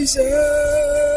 [0.00, 1.09] Jesus.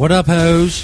[0.00, 0.76] What up, hoes?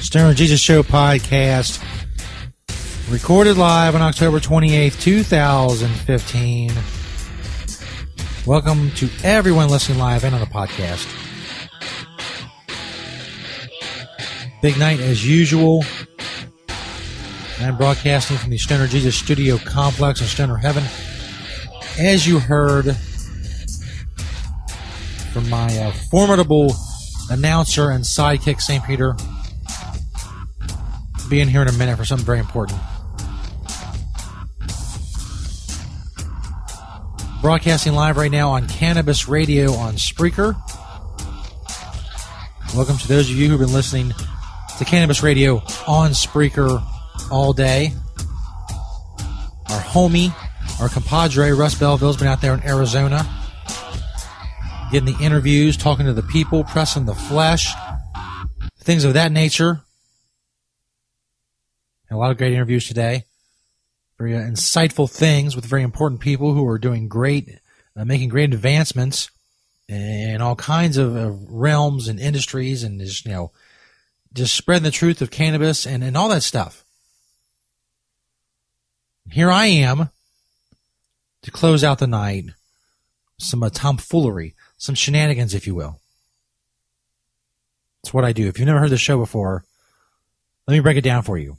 [0.00, 1.82] Stoner Jesus Show podcast.
[3.10, 6.70] Recorded live on October 28th, 2015.
[8.46, 11.08] Welcome to everyone listening live and on the podcast.
[14.62, 15.84] Big night as usual.
[17.58, 20.84] I'm broadcasting from the Stoner Jesus Studio Complex in Stoner Heaven.
[21.98, 22.96] As you heard
[25.92, 26.74] formidable
[27.30, 28.84] announcer and sidekick, St.
[28.84, 29.14] Peter,
[31.30, 32.78] be in here in a minute for something very important.
[37.40, 40.60] Broadcasting live right now on Cannabis Radio on Spreaker.
[42.74, 44.12] Welcome to those of you who've been listening
[44.78, 46.84] to Cannabis Radio on Spreaker
[47.30, 47.92] all day.
[49.68, 50.34] Our homie,
[50.80, 53.39] our compadre, Russ Belville's been out there in Arizona
[54.90, 57.72] getting the interviews, talking to the people, pressing the flesh,
[58.78, 59.82] things of that nature.
[62.08, 63.24] And a lot of great interviews today.
[64.18, 67.60] Very uh, insightful things with very important people who are doing great,
[67.96, 69.30] uh, making great advancements
[69.88, 73.52] in all kinds of uh, realms and industries and just, you know,
[74.32, 76.84] just spreading the truth of cannabis and, and all that stuff.
[79.30, 80.10] Here I am
[81.42, 82.46] to close out the night.
[83.38, 86.00] Some uh, tomfoolery, some shenanigans, if you will.
[88.02, 88.48] It's what I do.
[88.48, 89.62] If you've never heard the show before,
[90.66, 91.58] let me break it down for you.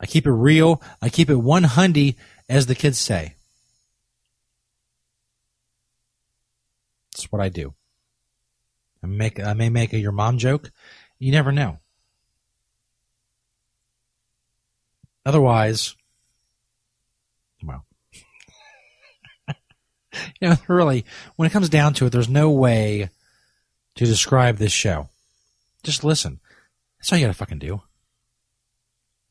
[0.00, 0.82] I keep it real.
[1.02, 2.16] I keep it one hundy,
[2.48, 3.34] as the kids say.
[7.12, 7.74] That's what I do.
[9.04, 10.72] I make I may make a your mom joke.
[11.18, 11.78] You never know.
[15.26, 15.94] Otherwise,
[17.62, 17.84] well,
[20.40, 21.04] you know, really,
[21.36, 23.10] when it comes down to it, there's no way
[23.96, 25.08] to describe this show.
[25.82, 26.40] Just listen.
[26.98, 27.82] That's all you gotta fucking do.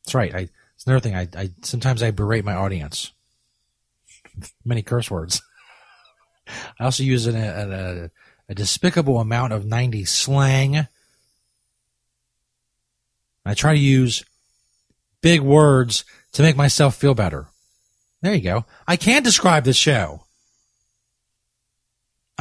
[0.04, 0.34] That's right.
[0.34, 1.16] I, it's another thing.
[1.16, 3.12] I, I sometimes I berate my audience.
[4.66, 5.42] Many curse words.
[6.80, 8.10] I also use an, a, a,
[8.50, 10.88] a despicable amount of 90 slang.
[13.46, 14.24] I try to use
[15.22, 17.48] big words to make myself feel better.
[18.22, 18.66] There you go.
[18.88, 20.26] I can't describe the show.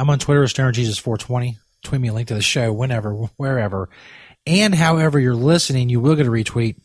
[0.01, 1.57] I'm on Twitter as Jesus420.
[1.83, 3.87] Tweet me a link to the show whenever, wherever,
[4.47, 6.77] and however you're listening, you will get a retweet.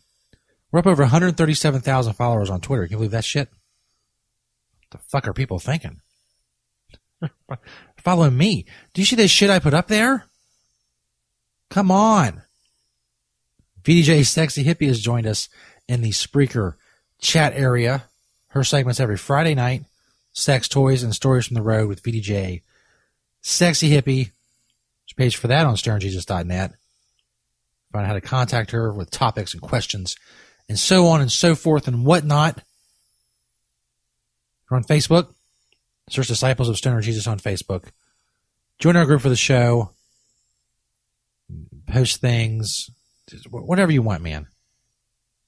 [0.71, 2.83] We're up over 137,000 followers on Twitter.
[2.83, 3.49] Can you believe that shit?
[3.49, 6.03] What the fuck are people thinking?
[8.05, 8.67] Following me.
[8.93, 10.27] Do you see this shit I put up there?
[11.71, 12.43] Come on.
[13.83, 15.49] VDJ Sexy Hippie has joined us
[15.89, 16.75] in the Spreaker
[17.19, 18.05] chat area.
[18.49, 19.85] Her segments every Friday night.
[20.35, 22.61] Sex, toys, and stories from the road with VDJ
[23.47, 24.25] Sexy Hippie.
[24.25, 26.73] There's a page for that on stonerjesus.net.
[27.93, 30.17] Find out how to contact her with topics and questions
[30.69, 32.61] and so on and so forth and whatnot.
[34.69, 35.33] We're on Facebook.
[36.11, 37.91] Search Disciples of Stoner Jesus on Facebook.
[38.81, 39.91] Join our group for the show.
[41.87, 42.91] Post things.
[43.49, 44.49] Whatever you want, man.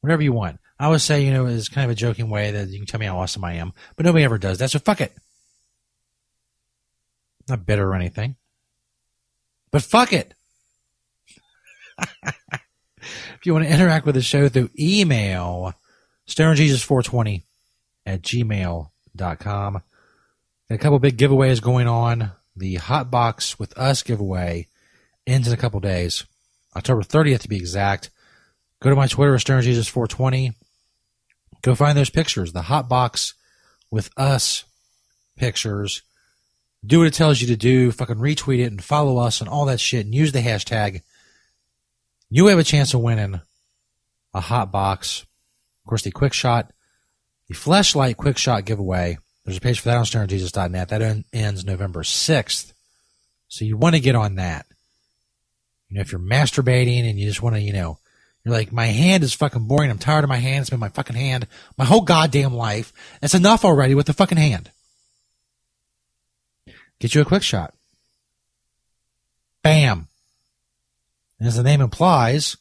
[0.02, 0.60] Whatever you want.
[0.78, 3.00] I always say, you know, it's kind of a joking way that you can tell
[3.00, 5.12] me how awesome I am, but nobody ever does that, so fuck it.
[7.48, 8.36] Not bitter or anything.
[9.70, 10.34] But fuck it.
[12.22, 15.74] if you want to interact with the show through email,
[16.26, 17.42] stonerjesus420
[18.06, 19.82] at gmail.com.
[20.70, 22.32] A couple big giveaways going on.
[22.56, 24.66] The Hot Box with Us giveaway
[25.26, 26.24] ends in a couple days.
[26.76, 28.10] October 30th to be exact.
[28.80, 30.54] Go to my Twitter, stonerjesus420.
[31.62, 32.52] Go find those pictures.
[32.52, 33.34] The Hot Box
[33.90, 34.64] with Us
[35.36, 36.02] pictures
[36.88, 39.66] do what it tells you to do, fucking retweet it and follow us and all
[39.66, 41.02] that shit and use the hashtag.
[42.30, 43.40] You have a chance of winning
[44.34, 45.26] a hot box.
[45.84, 46.72] Of course, the quick shot,
[47.48, 49.18] the flashlight quick shot giveaway.
[49.44, 50.88] There's a page for that on stonerjesus.net.
[50.88, 52.72] That ends November 6th.
[53.48, 54.66] So you want to get on that.
[55.88, 57.98] You know, if you're masturbating and you just want to, you know,
[58.44, 59.90] you're like, my hand is fucking boring.
[59.90, 60.62] I'm tired of my hand.
[60.62, 61.46] It's been my fucking hand
[61.76, 62.92] my whole goddamn life.
[63.22, 64.70] It's enough already with the fucking hand.
[67.00, 67.74] Get you a quick shot.
[69.62, 70.08] Bam.
[71.38, 72.56] And as the name implies,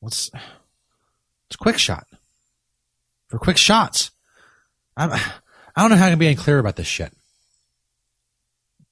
[0.00, 0.30] what's
[1.46, 2.06] it's quick shot
[3.32, 4.10] for quick shots.
[4.96, 7.12] I'm, I don't know how I can be any clearer about this shit.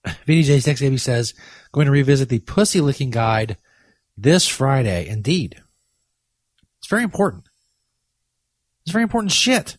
[0.04, 1.34] VDJ Sex Baby says,
[1.72, 3.58] going to revisit the pussy licking guide
[4.16, 5.06] this Friday.
[5.08, 5.62] Indeed.
[6.78, 7.44] It's very important.
[8.82, 9.76] It's very important shit.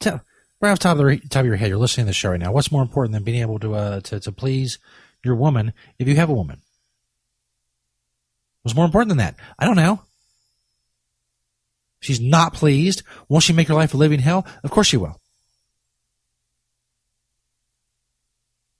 [0.00, 0.22] Tell,
[0.60, 2.40] right off top of the top of your head, you're listening to the show right
[2.40, 2.52] now.
[2.52, 4.78] What's more important than being able to uh, to to please
[5.24, 6.60] your woman if you have a woman?
[8.62, 9.36] What's more important than that?
[9.58, 10.02] I don't know.
[12.00, 13.02] She's not pleased.
[13.28, 14.46] Won't she make her life a living hell?
[14.62, 15.20] Of course she will.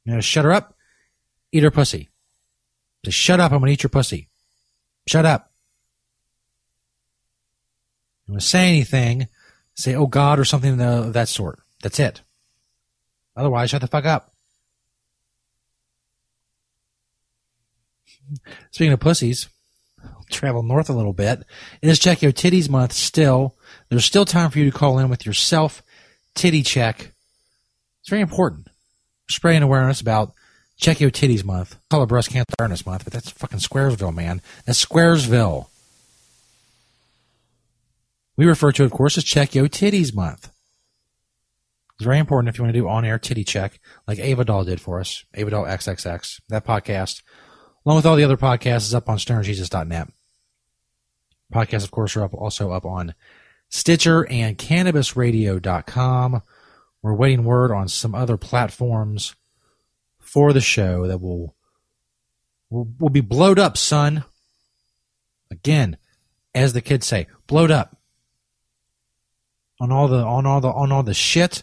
[0.04, 0.74] You know, shut her up.
[1.52, 2.08] Eat her pussy.
[3.04, 3.52] Just shut up.
[3.52, 4.28] I'm gonna eat your pussy.
[5.06, 5.52] Shut up.
[8.26, 9.28] You want to say anything?
[9.74, 11.60] Say, "Oh God" or something of that sort.
[11.86, 12.20] That's it.
[13.36, 14.32] Otherwise, shut the fuck up.
[18.72, 19.48] Speaking of pussies,
[20.28, 21.44] travel north a little bit.
[21.80, 23.54] It is Check Your Titties Month still.
[23.88, 25.80] There's still time for you to call in with your self
[26.34, 27.12] titty check.
[28.00, 28.66] It's very important.
[29.30, 30.32] Spreading awareness about
[30.76, 31.76] Check Your Titties Month.
[31.88, 34.42] Call it Breast Cancer Awareness Month, but that's fucking Squaresville, man.
[34.64, 35.68] That's Squaresville.
[38.36, 40.50] We refer to of course, as Check Your Titties Month.
[41.96, 44.82] It's very important if you want to do on-air titty check, like Ava Doll did
[44.82, 45.24] for us.
[45.32, 46.40] Ava Doll XXX.
[46.50, 47.22] That podcast,
[47.86, 50.08] along with all the other podcasts, is up on stonerjesus.net.
[51.54, 53.14] Podcasts, of course, are up also up on
[53.70, 56.42] Stitcher and CannabisRadio.com.
[57.00, 59.34] We're waiting word on some other platforms
[60.18, 61.54] for the show that will
[62.68, 64.24] will, will be blowed up, son.
[65.50, 65.96] Again,
[66.54, 67.96] as the kids say, blowed up
[69.80, 71.62] on all the on all the on all the shit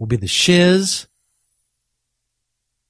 [0.00, 1.06] will be the shiz.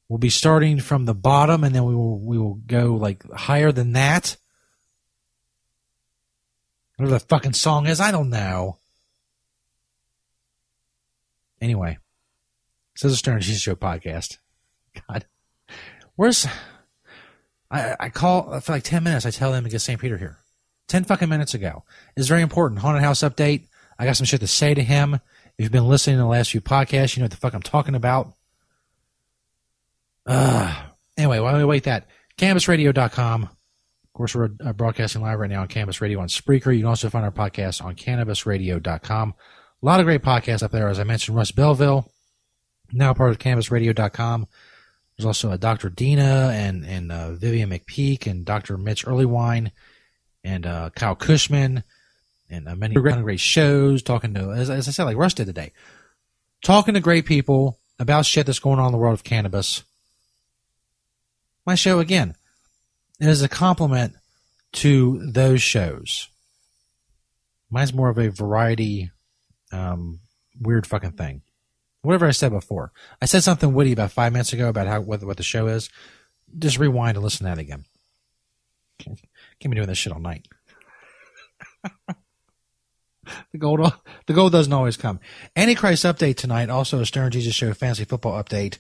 [0.09, 3.71] We'll be starting from the bottom and then we will we will go like higher
[3.73, 4.37] than that.
[6.97, 8.79] Whatever the fucking song is, I don't know.
[11.61, 11.99] Anyway,
[12.97, 14.39] says a Stoner Jesus Show podcast.
[15.09, 15.27] God,
[16.17, 16.47] where's
[17.71, 19.27] I, I call for like ten minutes.
[19.27, 20.01] I tell them to get St.
[20.01, 20.39] Peter here.
[20.89, 21.85] Ten fucking minutes ago.
[22.17, 22.81] It's very important.
[22.81, 23.69] Haunted house update.
[23.99, 25.21] I got some shit to say to him.
[25.61, 27.61] If you've been listening to the last few podcasts, you know what the fuck I'm
[27.61, 28.33] talking about.
[30.25, 30.75] Uh,
[31.19, 32.07] anyway, while we wait that,
[32.39, 33.43] cannabisradio.com.
[33.43, 36.73] Of course, we're uh, broadcasting live right now on Cannabis Radio on Spreaker.
[36.73, 39.35] You can also find our podcast on cannabisradio.com.
[39.83, 40.89] A lot of great podcasts up there.
[40.89, 42.11] As I mentioned, Russ Belville,
[42.91, 44.49] now part of cannabisradio.com.
[45.19, 45.91] There's also a Dr.
[45.91, 48.79] Dina and, and uh, Vivian McPeak and Dr.
[48.79, 49.73] Mitch Earleywine
[50.43, 51.83] and uh, Kyle Kushman
[52.51, 55.47] and uh, many great, great shows, talking to, as, as I said, like Russ did
[55.47, 55.73] today,
[56.63, 59.85] talking to great people about shit that's going on in the world of cannabis.
[61.67, 62.35] My show, again,
[63.21, 64.15] is a compliment
[64.73, 66.29] to those shows.
[67.71, 69.11] Mine's more of a variety,
[69.71, 70.21] um,
[70.61, 71.43] weird fucking thing.
[72.03, 72.93] Whatever I said before.
[73.21, 75.91] I said something witty about five minutes ago about how what, what the show is.
[76.59, 77.85] Just rewind and listen to that again.
[78.99, 79.21] Can't,
[79.61, 80.49] can't be doing this shit all night.
[83.53, 83.93] the gold,
[84.27, 85.21] the gold doesn't always come.
[85.57, 86.71] Antichrist update tonight.
[86.71, 88.79] Also a Stoner Jesus Show fantasy football update.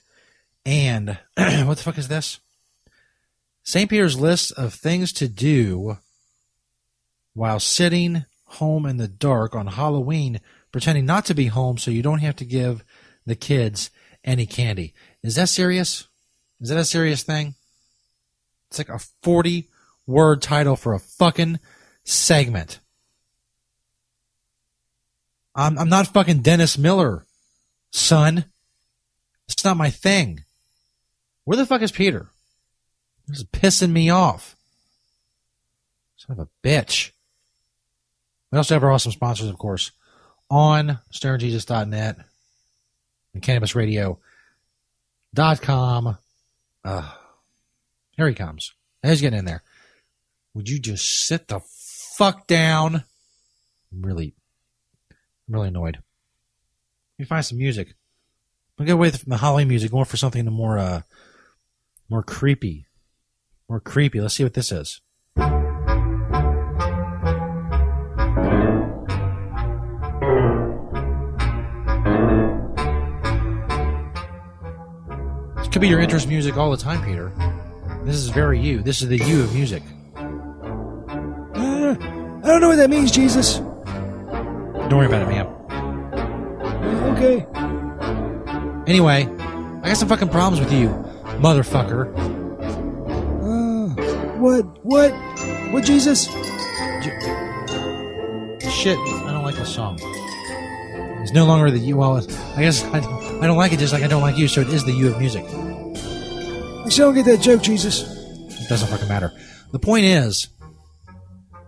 [0.64, 2.40] And what the fuck is this?
[3.62, 3.88] St.
[3.88, 5.98] Peter's list of things to do
[7.34, 10.40] while sitting home in the dark on Halloween,
[10.72, 12.84] pretending not to be home so you don't have to give
[13.26, 13.90] the kids
[14.24, 14.94] any candy.
[15.22, 16.08] Is that serious?
[16.60, 17.54] Is that a serious thing?
[18.68, 19.68] It's like a 40
[20.06, 21.60] word title for a fucking
[22.04, 22.80] segment.
[25.54, 27.26] I'm, I'm not fucking Dennis Miller,
[27.90, 28.44] son.
[29.48, 30.44] It's not my thing.
[31.44, 32.30] Where the fuck is Peter?
[33.26, 34.56] This is pissing me off.
[36.16, 37.10] Son of a bitch.
[38.50, 39.92] We also have our awesome sponsors, of course,
[40.50, 42.16] on stonerjesus.net
[43.34, 46.18] and cannabisradio.com.
[46.84, 47.12] Uh,
[48.16, 48.72] here he comes.
[49.02, 49.62] He's getting in there.
[50.54, 53.04] Would you just sit the fuck down?
[53.92, 54.34] I'm really,
[55.50, 55.96] I'm really annoyed.
[55.96, 56.02] Let
[57.18, 57.94] me find some music.
[58.78, 61.02] I'm get away from the Halloween music, going for something more, uh,
[62.08, 62.86] more creepy,
[63.68, 64.20] more creepy.
[64.20, 65.00] Let's see what this is.
[75.56, 77.32] This could be your interest music all the time, Peter.
[78.04, 78.82] This is very you.
[78.84, 79.82] This is the you of music.
[80.14, 83.60] Uh, I don't know what that means, Jesus.
[84.90, 85.46] Don't worry about it, ma'am.
[87.14, 87.46] Okay.
[88.90, 90.88] Anyway, I got some fucking problems with you,
[91.38, 92.12] motherfucker.
[93.40, 93.94] Uh,
[94.40, 94.84] what?
[94.84, 95.12] What?
[95.72, 96.26] What, Jesus?
[98.68, 99.96] Shit, I don't like this song.
[101.22, 101.96] It's no longer the you.
[101.96, 104.48] Well, I guess I don't, I don't like it just like I don't like you,
[104.48, 105.44] so it is the you of music.
[105.44, 108.02] I still don't get that joke, Jesus.
[108.60, 109.30] It doesn't fucking matter.
[109.70, 110.48] The point is,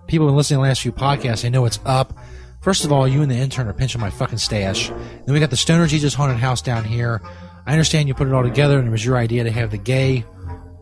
[0.08, 1.42] people have been listening to the last few podcasts.
[1.42, 2.14] They know it's up.
[2.62, 4.88] First of all, you and the intern are pinching my fucking stash.
[4.88, 7.20] Then we got the Stoner Jesus Haunted House down here.
[7.66, 9.78] I understand you put it all together and it was your idea to have the
[9.78, 10.24] gay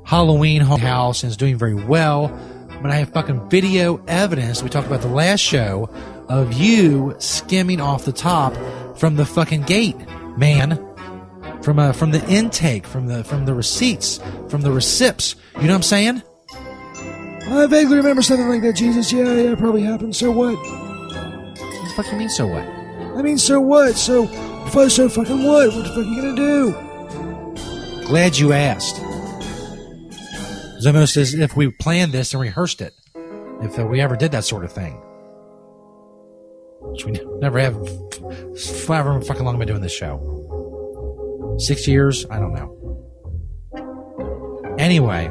[0.05, 2.29] Halloween haunted house and it's doing very well.
[2.83, 5.89] But I have fucking video evidence we talked about the last show
[6.29, 8.55] of you skimming off the top
[8.99, 9.97] from the fucking gate,
[10.37, 10.87] man.
[11.63, 14.19] From uh, from the intake, from the from the receipts,
[14.49, 15.35] from the recips.
[15.57, 16.23] You know what I'm saying?
[17.51, 19.13] I vaguely remember something like that, Jesus.
[19.13, 20.17] Yeah, yeah, it probably happened.
[20.17, 20.57] So what?
[21.91, 22.29] What the fuck you mean?
[22.29, 22.63] So what?
[23.19, 23.97] I mean, so what?
[23.97, 24.27] So,
[24.89, 25.75] so fucking what?
[25.75, 28.07] What the fuck are you gonna do?
[28.07, 29.01] Glad you asked.
[30.77, 32.95] It's almost as if we planned this and rehearsed it.
[33.61, 35.03] If we ever did that sort of thing.
[36.83, 37.75] Which we never have.
[38.87, 41.57] However fucking long I've been doing this show.
[41.59, 42.25] Six years?
[42.31, 42.77] I don't know.
[44.79, 45.29] Anyway.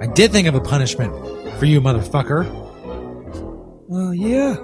[0.00, 1.12] I did think of a punishment
[1.58, 2.65] for you, motherfucker.
[3.88, 4.56] Well, yeah.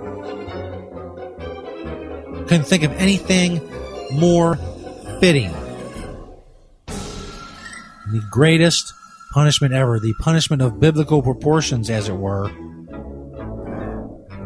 [2.48, 3.60] Couldn't think of anything
[4.12, 4.56] more
[5.20, 5.52] fitting.
[6.86, 8.92] The greatest
[9.32, 12.50] punishment ever, the punishment of biblical proportions, as it were.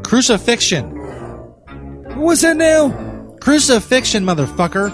[0.05, 0.91] Crucifixion.
[2.17, 3.35] What's that now?
[3.41, 4.91] Crucifixion, motherfucker.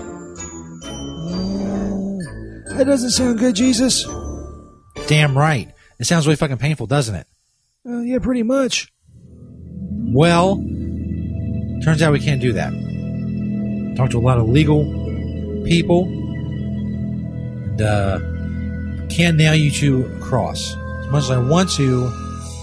[2.70, 4.04] Uh, that doesn't sound good, Jesus.
[5.08, 5.72] Damn right.
[5.98, 7.26] It sounds really fucking painful, doesn't it?
[7.86, 8.91] Uh, yeah, pretty much.
[10.12, 10.56] Well,
[11.82, 12.70] turns out we can't do that.
[13.96, 14.84] Talked to a lot of legal
[15.64, 18.18] people, and uh,
[19.08, 20.76] can't nail you to a cross.
[21.00, 22.12] As much as I want to,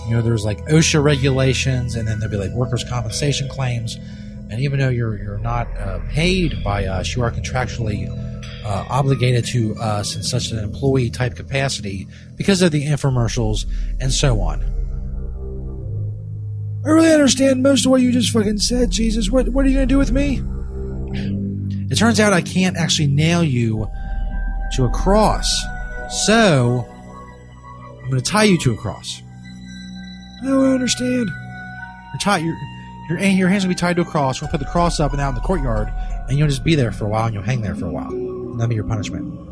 [0.08, 3.96] you know, there's like OSHA regulations, and then there'll be like workers' compensation claims.
[4.52, 8.08] And even though you're you're not uh, paid by us, you are contractually
[8.64, 13.66] uh, obligated to us in such an employee type capacity because of the infomercials
[14.00, 14.79] and so on.
[16.86, 19.30] I really understand most of what you just fucking said, Jesus.
[19.30, 20.42] What What are you gonna do with me?
[21.92, 23.88] It turns out I can't actually nail you
[24.74, 25.64] to a cross.
[26.26, 26.88] So,
[28.10, 29.22] I'm going to tie you to a cross.
[30.42, 31.30] No, I understand.
[31.30, 32.58] You're tie, your,
[33.10, 34.42] your, your hands will be tied to a cross.
[34.42, 35.92] We'll put the cross up and out in the courtyard,
[36.28, 38.12] and you'll just be there for a while, and you'll hang there for a while.
[38.12, 39.48] And that'll be your punishment.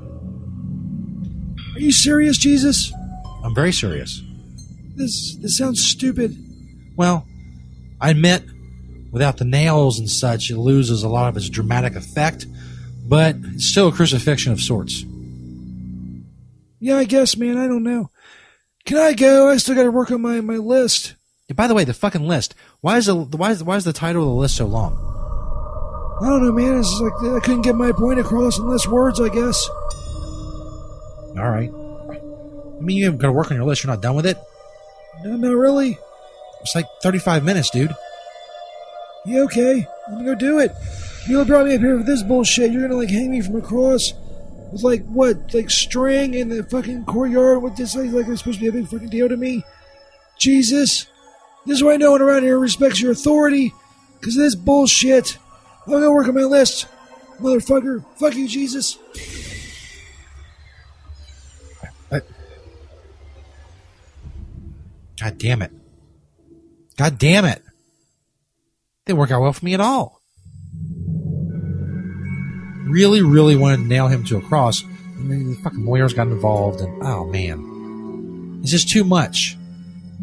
[1.76, 2.92] Are you serious, Jesus?
[3.44, 4.22] I'm very serious.
[4.96, 6.36] This this sounds stupid.
[6.98, 7.26] Well,
[8.02, 8.44] I admit,
[9.12, 12.46] without the nails and such, it loses a lot of its dramatic effect,
[13.08, 15.06] but it's still a crucifixion of sorts.
[16.80, 17.58] Yeah, I guess, man.
[17.58, 18.10] I don't know.
[18.86, 19.50] Can I go?
[19.50, 21.16] I still got to work on my, my list.
[21.48, 22.56] Yeah, by the way, the fucking list.
[22.82, 24.94] Why is the why is why is the title of the list so long?
[26.22, 26.80] I don't know, man.
[26.80, 29.70] It's like I couldn't get my point across in less words, I guess.
[31.38, 31.70] All right.
[31.70, 33.84] I mean, you've got to work on your list.
[33.84, 34.38] You're not done with it.
[35.24, 35.98] No, not really.
[36.62, 37.96] It's like 35 minutes, dude.
[39.26, 39.88] Yeah, okay.
[40.10, 40.72] Let me go do it.
[41.28, 42.72] You brought me up here with this bullshit.
[42.72, 44.14] You're gonna like hang me from across
[44.72, 48.60] with like what, like string in the fucking courtyard with this like, like it's supposed
[48.60, 49.64] to be a big fucking deal to me.
[50.38, 51.08] Jesus,
[51.66, 53.74] this is why no one around here respects your authority,
[54.20, 55.38] because of this bullshit.
[55.86, 56.88] I'm gonna work on my list,
[57.40, 58.06] motherfucker.
[58.18, 58.98] Fuck you, Jesus.
[65.20, 65.72] God damn it.
[66.98, 67.64] God damn it.
[69.06, 70.22] Didn't work out well for me at all.
[72.90, 74.82] Really, really wanted to nail him to a cross.
[74.82, 78.60] And then the fucking lawyers got involved, and oh man.
[78.62, 79.58] It's just too much.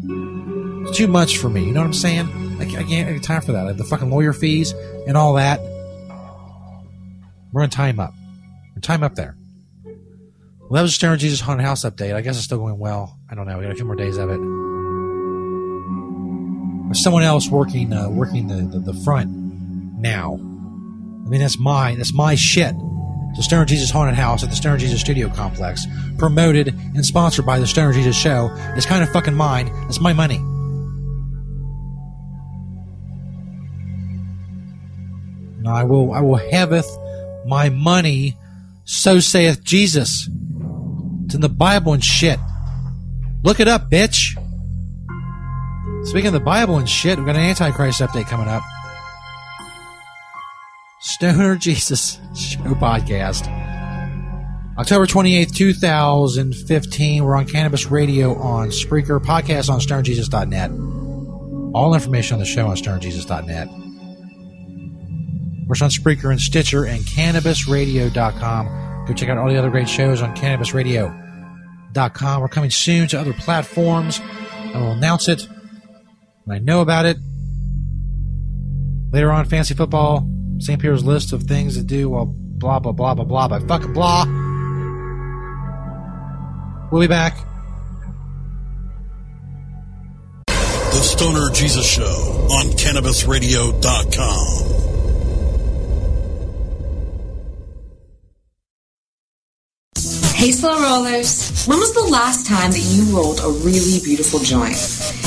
[0.03, 1.65] It's too much for me.
[1.65, 2.27] You know what I'm saying?
[2.59, 3.77] I can't, I can't have time for that.
[3.77, 4.73] The fucking lawyer fees
[5.07, 5.59] and all that.
[7.51, 8.13] We're tie him up.
[8.75, 9.35] We're him up there.
[10.59, 12.13] Well, that was Stoner Jesus Haunted House update.
[12.13, 13.17] I guess it's still going well.
[13.29, 13.57] I don't know.
[13.57, 14.54] We got a few more days of it.
[16.93, 19.29] Someone else working uh, working the, the, the front
[19.99, 20.35] now.
[20.35, 22.75] I mean, that's my that's my shit.
[23.35, 25.85] The Stoner Jesus Haunted House at the Stoner Jesus Studio Complex,
[26.17, 29.69] promoted and sponsored by the Stoner Jesus Show, is kind of fucking mine.
[29.89, 30.37] It's my money.
[35.57, 36.87] And I will I will haveth
[37.45, 38.37] my money,
[38.85, 40.29] so saith Jesus.
[41.25, 42.39] It's in the Bible and shit.
[43.43, 44.37] Look it up, bitch.
[46.05, 48.61] Speaking of the Bible and shit, we've got an Antichrist update coming up.
[50.99, 53.47] Stoner Jesus Show Podcast.
[54.77, 57.23] October 28th, 2015.
[57.23, 60.69] We're on Cannabis Radio on Spreaker, podcast on stonerjesus.net.
[61.73, 63.67] All information on the show on stonerjesus.net.
[65.67, 69.05] We're on Spreaker and Stitcher and CannabisRadio.com.
[69.07, 72.41] Go check out all the other great shows on CannabisRadio.com.
[72.41, 74.21] We're coming soon to other platforms.
[74.21, 75.47] I will announce it
[76.49, 77.17] I know about it.
[79.11, 80.29] Later on, fantasy football,
[80.59, 80.79] St.
[80.79, 84.25] Peter's list of things to do while blah, blah, blah, blah, blah, by fucking blah.
[86.91, 87.35] We'll be back.
[90.47, 94.94] The Stoner Jesus Show on CannabisRadio.com.
[100.45, 101.65] Hey, Slow Rollers.
[101.65, 104.77] When was the last time that you rolled a really beautiful joint?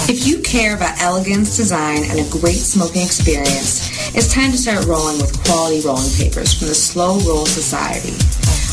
[0.06, 4.86] If you care about elegance, design, and a great smoking experience, it's time to start
[4.86, 8.14] rolling with quality rolling papers from the Slow Roll Society.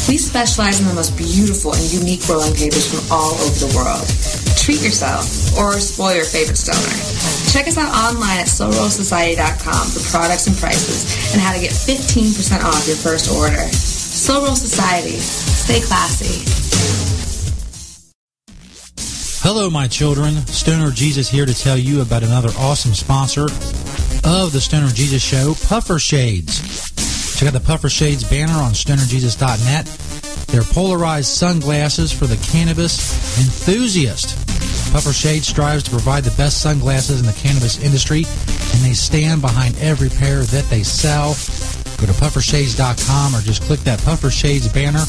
[0.05, 4.05] We specialize in the most beautiful and unique rolling papers from all over the world.
[4.53, 5.25] Treat yourself
[5.58, 6.93] or spoil your favorite stoner.
[7.49, 12.38] Check us out online at slowrollsociety.com for products and prices and how to get 15%
[12.62, 13.65] off your first order.
[14.28, 15.18] Roll Society.
[15.18, 16.44] Stay classy.
[19.44, 20.36] Hello, my children.
[20.48, 25.54] Stoner Jesus here to tell you about another awesome sponsor of the Stoner Jesus Show,
[25.68, 26.90] Puffer Shades.
[27.38, 29.86] Check out the Puffer Shades banner on stonerjesus.net.
[30.48, 34.36] They're polarized sunglasses for the cannabis enthusiast.
[34.92, 39.42] Puffer Shades strives to provide the best sunglasses in the cannabis industry, and they stand
[39.42, 41.36] behind every pair that they sell.
[42.06, 45.00] Go to puffershades.com or just click that Puffer Shades banner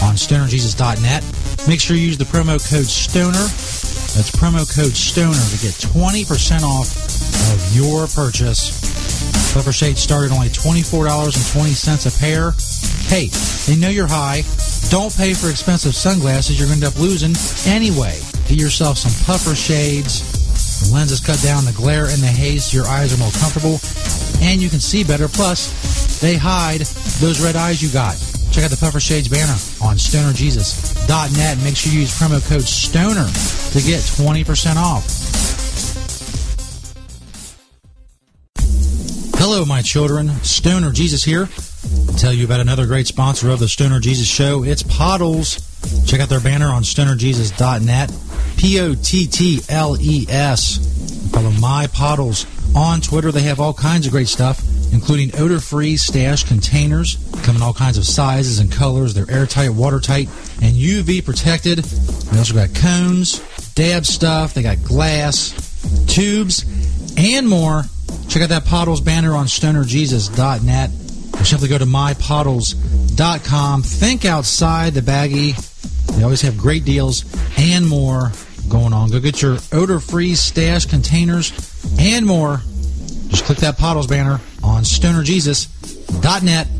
[0.00, 1.20] on stonerjesus.net.
[1.68, 3.44] Make sure you use the promo code STONER.
[4.16, 6.88] That's promo code STONER to get 20% off
[7.52, 8.72] of your purchase.
[9.52, 12.52] Puffer Shades start at only $24.20 a pair.
[13.12, 13.28] Hey,
[13.66, 14.40] they know you're high.
[14.88, 17.36] Don't pay for expensive sunglasses you're going to end up losing
[17.70, 18.18] anyway.
[18.48, 20.88] Get yourself some Puffer Shades.
[20.88, 23.76] The lenses cut down the glare and the haze so your eyes are more comfortable
[24.40, 25.28] and you can see better.
[25.28, 26.80] Plus, they hide
[27.20, 28.16] those red eyes you got.
[28.52, 33.26] Check out the Puffer Shades banner on stonerjesus.net make sure you use promo code STONER
[33.26, 35.30] to get 20% off.
[39.36, 40.28] Hello, my children.
[40.42, 41.46] Stoner Jesus here.
[41.46, 44.64] to tell you about another great sponsor of the Stoner Jesus Show.
[44.64, 45.66] It's Pottles.
[46.06, 48.12] Check out their banner on stonerjesus.net.
[48.58, 51.30] P O T T L E S.
[51.32, 53.32] Follow my Pottles on Twitter.
[53.32, 57.98] They have all kinds of great stuff, including odor-free stash containers, come in all kinds
[57.98, 59.14] of sizes and colors.
[59.14, 60.28] They're airtight, watertight,
[60.62, 61.78] and UV protected.
[61.78, 63.40] They also got cones,
[63.74, 64.54] dab stuff.
[64.54, 65.54] They got glass,
[66.06, 66.64] tubes,
[67.16, 67.84] and more.
[68.28, 70.90] Check out that Pottles banner on stonerjesus.net
[71.40, 73.82] or simply go to mypottles.com.
[73.82, 75.56] Think outside the baggie.
[76.16, 77.24] They always have great deals
[77.56, 78.32] and more
[78.70, 79.10] going on.
[79.10, 81.52] Go get your odor free stash containers
[81.98, 82.62] and more.
[83.28, 86.79] Just click that Pottles banner on stonerjesus.net.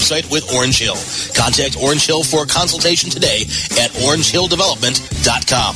[0.31, 0.97] with Orange Hill.
[1.35, 3.41] Contact Orange Hill for a consultation today
[3.77, 5.75] at orangehilldevelopment.com.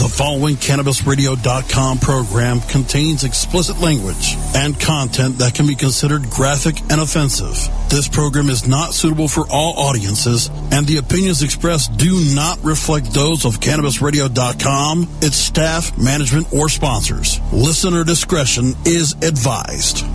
[0.00, 7.02] The following CannabisRadio.com program contains explicit language and content that can be considered graphic and
[7.02, 7.68] offensive.
[7.90, 13.12] This program is not suitable for all audiences, and the opinions expressed do not reflect
[13.12, 17.38] those of CannabisRadio.com, its staff, management, or sponsors.
[17.52, 20.06] Listener discretion is advised.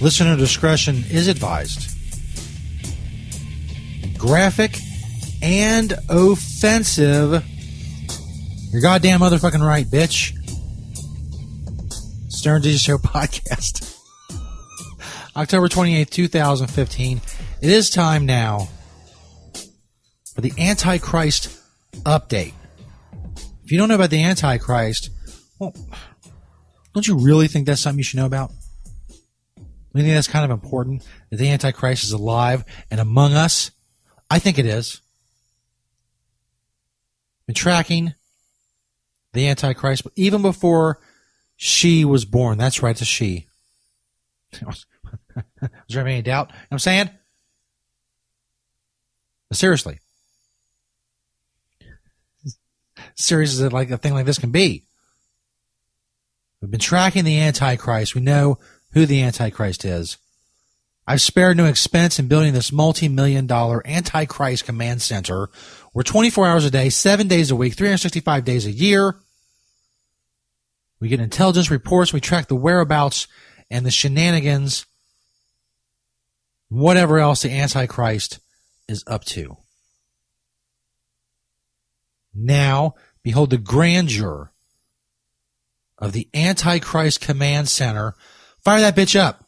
[0.00, 1.90] Listener discretion is advised.
[4.16, 4.78] Graphic
[5.42, 7.44] and offensive.
[8.70, 10.34] You're goddamn motherfucking right, bitch.
[12.30, 13.96] Stern Digital Show podcast.
[15.36, 17.20] October 28th, 2015.
[17.60, 18.68] It is time now
[20.34, 21.50] for the Antichrist
[22.04, 22.54] update.
[23.64, 25.10] If you don't know about the Antichrist,
[25.58, 25.74] well,
[26.94, 28.52] don't you really think that's something you should know about?
[29.98, 33.72] I think that's kind of important that the Antichrist is alive and among us.
[34.30, 35.00] I think it is.
[37.46, 38.14] Been tracking
[39.32, 41.00] the Antichrist even before
[41.56, 42.58] she was born.
[42.58, 43.48] That's right, a she.
[44.62, 44.86] Is
[45.88, 46.50] there any doubt?
[46.50, 47.10] You know I'm saying?
[49.52, 49.98] Seriously.
[53.16, 54.86] Serious as like a thing like this can be.
[56.60, 58.14] We've been tracking the Antichrist.
[58.14, 58.58] We know
[58.92, 60.18] who the Antichrist is.
[61.06, 65.48] I've spared no expense in building this multi-million dollar Antichrist command center
[65.92, 69.16] where 24 hours a day, 7 days a week, 365 days a year,
[71.00, 73.26] we get intelligence reports, we track the whereabouts
[73.70, 74.84] and the shenanigans,
[76.68, 78.40] whatever else the Antichrist
[78.88, 79.56] is up to.
[82.34, 84.52] Now, behold the grandeur
[85.96, 88.14] of the Antichrist Command Center
[88.64, 89.47] Fire that bitch up.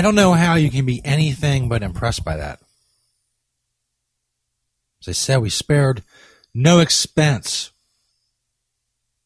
[0.00, 2.58] I don't know how you can be anything but impressed by that.
[5.02, 6.02] As I said, we spared
[6.54, 7.70] no expense.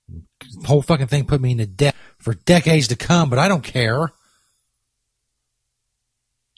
[0.09, 3.63] The whole fucking thing put me into debt for decades to come, but I don't
[3.63, 4.11] care.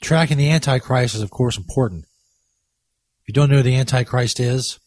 [0.01, 2.05] Tracking the Antichrist is, of course, important.
[3.21, 4.79] If you don't know who the Antichrist is,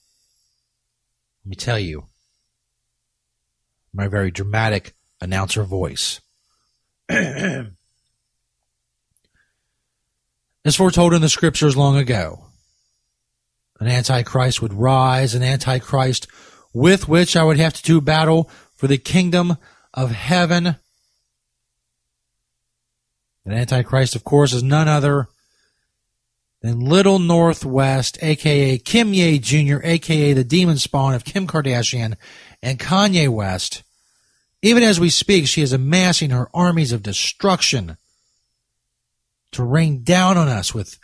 [1.45, 2.09] let me tell you.
[3.93, 6.21] My very dramatic announcer voice.
[10.65, 12.47] As foretold in the scriptures long ago,
[13.79, 16.27] an Antichrist would rise, an Antichrist
[16.75, 19.57] with which I would have to do battle for the kingdom
[19.95, 20.77] of heaven.
[23.47, 25.29] An Antichrist, of course, is none other
[26.61, 32.17] than Little North West, aka Kimye Jr., aka the demon spawn of Kim Kardashian
[32.63, 33.83] and Kanye West.
[34.61, 37.97] Even as we speak, she is amassing her armies of destruction
[39.53, 40.99] to rain down on us with,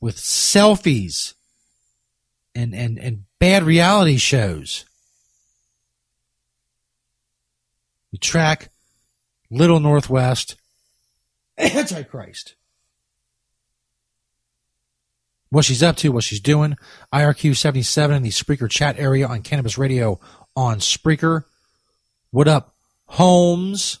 [0.00, 1.34] with selfies
[2.54, 4.84] and, and, and bad reality shows.
[8.10, 8.70] We track
[9.50, 10.56] Little North West
[11.58, 12.54] Antichrist.
[15.48, 16.76] What she's up to, what she's doing.
[17.12, 20.18] IRQ 77 in the Spreaker chat area on Cannabis Radio
[20.56, 21.44] on Spreaker.
[22.30, 22.74] What up,
[23.06, 23.98] Holmes?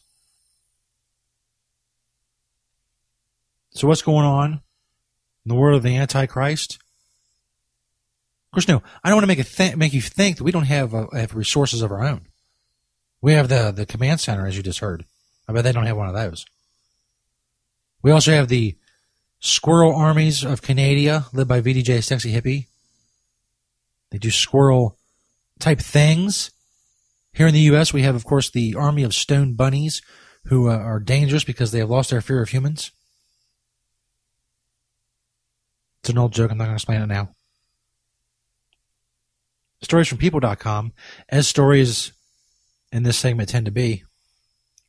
[3.74, 6.78] So what's going on in the world of the Antichrist?
[8.46, 8.82] Of course, no.
[9.02, 11.06] I don't want to make it th- make you think that we don't have, uh,
[11.12, 12.26] have resources of our own.
[13.22, 15.06] We have the the command center, as you just heard.
[15.48, 16.44] I bet they don't have one of those.
[18.02, 18.76] We also have the
[19.38, 22.66] squirrel armies of Canada, led by VDJ Sexy Hippie.
[24.10, 24.98] They do squirrel
[25.58, 26.50] type things.
[27.32, 30.02] Here in the U.S., we have, of course, the army of stone bunnies,
[30.46, 32.90] who uh, are dangerous because they have lost their fear of humans.
[36.02, 36.50] It's an old joke.
[36.50, 37.28] I'm not going to explain it now.
[39.82, 40.92] Stories from people.com,
[41.28, 42.12] as stories
[42.90, 44.02] in this segment tend to be,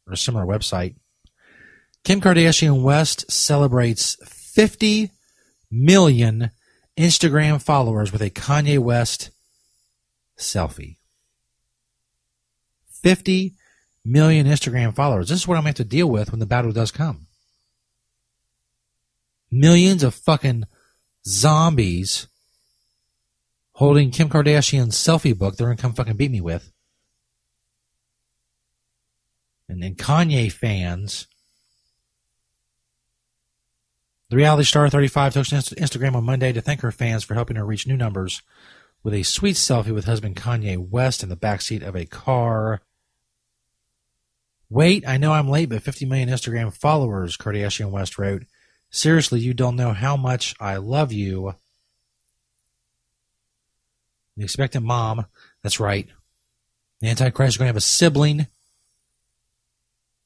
[0.08, 0.96] or a similar website.
[2.04, 5.12] Kim Kardashian West celebrates 50
[5.70, 6.50] million
[6.98, 9.30] Instagram followers with a Kanye West
[10.38, 10.98] selfie.
[13.04, 13.54] 50
[14.04, 15.30] million Instagram followers.
[15.30, 17.28] This is what I'm going to have to deal with when the battle does come.
[19.52, 20.64] Millions of fucking
[21.26, 22.28] zombies
[23.74, 26.72] holding Kim Kardashian's selfie book they're going to come fucking beat me with.
[29.70, 31.28] And then Kanye fans.
[34.30, 37.56] The reality star 35 took to Instagram on Monday to thank her fans for helping
[37.56, 38.42] her reach new numbers
[39.04, 42.82] with a sweet selfie with husband Kanye West in the backseat of a car.
[44.70, 48.44] Wait, I know I'm late, but 50 million Instagram followers, Kardashian West wrote.
[48.94, 51.56] Seriously, you don't know how much I love you.
[54.38, 55.26] The expectant mom,
[55.64, 56.08] that's right.
[57.02, 58.46] The Antichrist is going to have a sibling.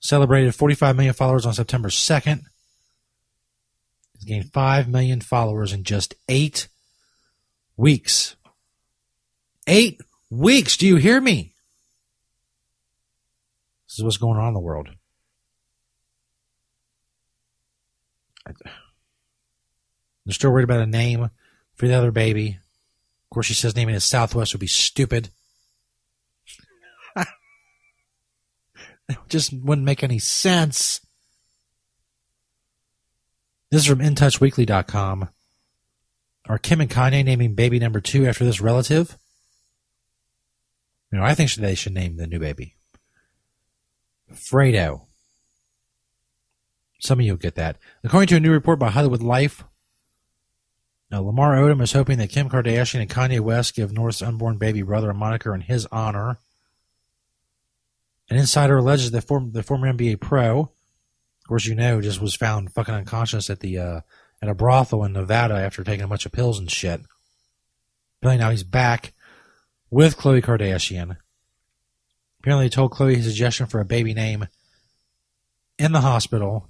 [0.01, 2.41] Celebrated 45 million followers on September 2nd.
[4.13, 6.67] He's gained 5 million followers in just eight
[7.77, 8.35] weeks.
[9.65, 10.75] Eight weeks.
[10.75, 11.53] Do you hear me?
[13.87, 14.89] This is what's going on in the world.
[20.25, 21.29] They're still worried about a name
[21.75, 22.59] for the other baby.
[23.25, 25.29] Of course, she says naming it Southwest would be stupid.
[27.15, 27.27] it
[29.29, 31.01] just wouldn't make any sense.
[33.69, 35.29] This is from InTouchWeekly.com.
[36.47, 39.17] Are Kim and Kanye naming baby number two after this relative?
[41.11, 42.75] You know, I think they should name the new baby.
[44.33, 45.06] Fredo.
[46.99, 47.77] Some of you will get that.
[48.03, 49.63] According to a new report by Hollywood Life,
[51.09, 54.81] now, Lamar Odom is hoping that Kim Kardashian and Kanye West give North's unborn baby
[54.81, 56.37] brother a moniker in his honor.
[58.29, 62.35] An insider alleges that form, the former NBA pro, of course, you know, just was
[62.35, 64.01] found fucking unconscious at the uh,
[64.41, 66.99] at a brothel in Nevada after taking a bunch of pills and shit.
[68.19, 69.13] Apparently now he's back
[69.89, 71.15] with Khloe Kardashian.
[72.41, 74.47] Apparently he told Khloe his suggestion for a baby name
[75.79, 76.67] in the hospital.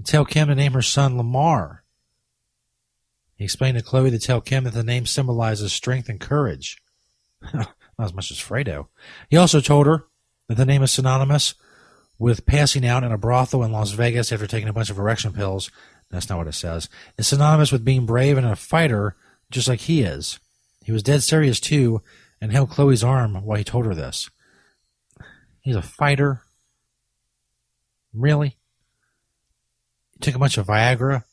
[0.00, 1.84] And tell Kim to name her son Lamar.
[3.36, 6.78] He explained to Khloe to tell Kim that the name symbolizes strength and courage.
[7.52, 8.86] Not as much as Fredo.
[9.28, 10.06] He also told her
[10.48, 11.52] that the name is synonymous
[12.18, 15.34] with passing out in a brothel in Las Vegas after taking a bunch of erection
[15.34, 15.70] pills.
[16.10, 16.88] That's not what it says.
[17.18, 19.16] It's synonymous with being brave and a fighter,
[19.50, 20.38] just like he is.
[20.82, 22.00] He was dead serious too,
[22.40, 24.30] and held Khloe's arm while he told her this.
[25.60, 26.40] He's a fighter.
[28.14, 28.56] Really?
[30.20, 31.24] Took a bunch of Viagra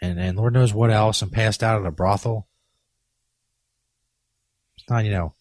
[0.00, 2.48] and, and Lord knows what else and passed out at a brothel
[4.78, 5.34] It's not, you know,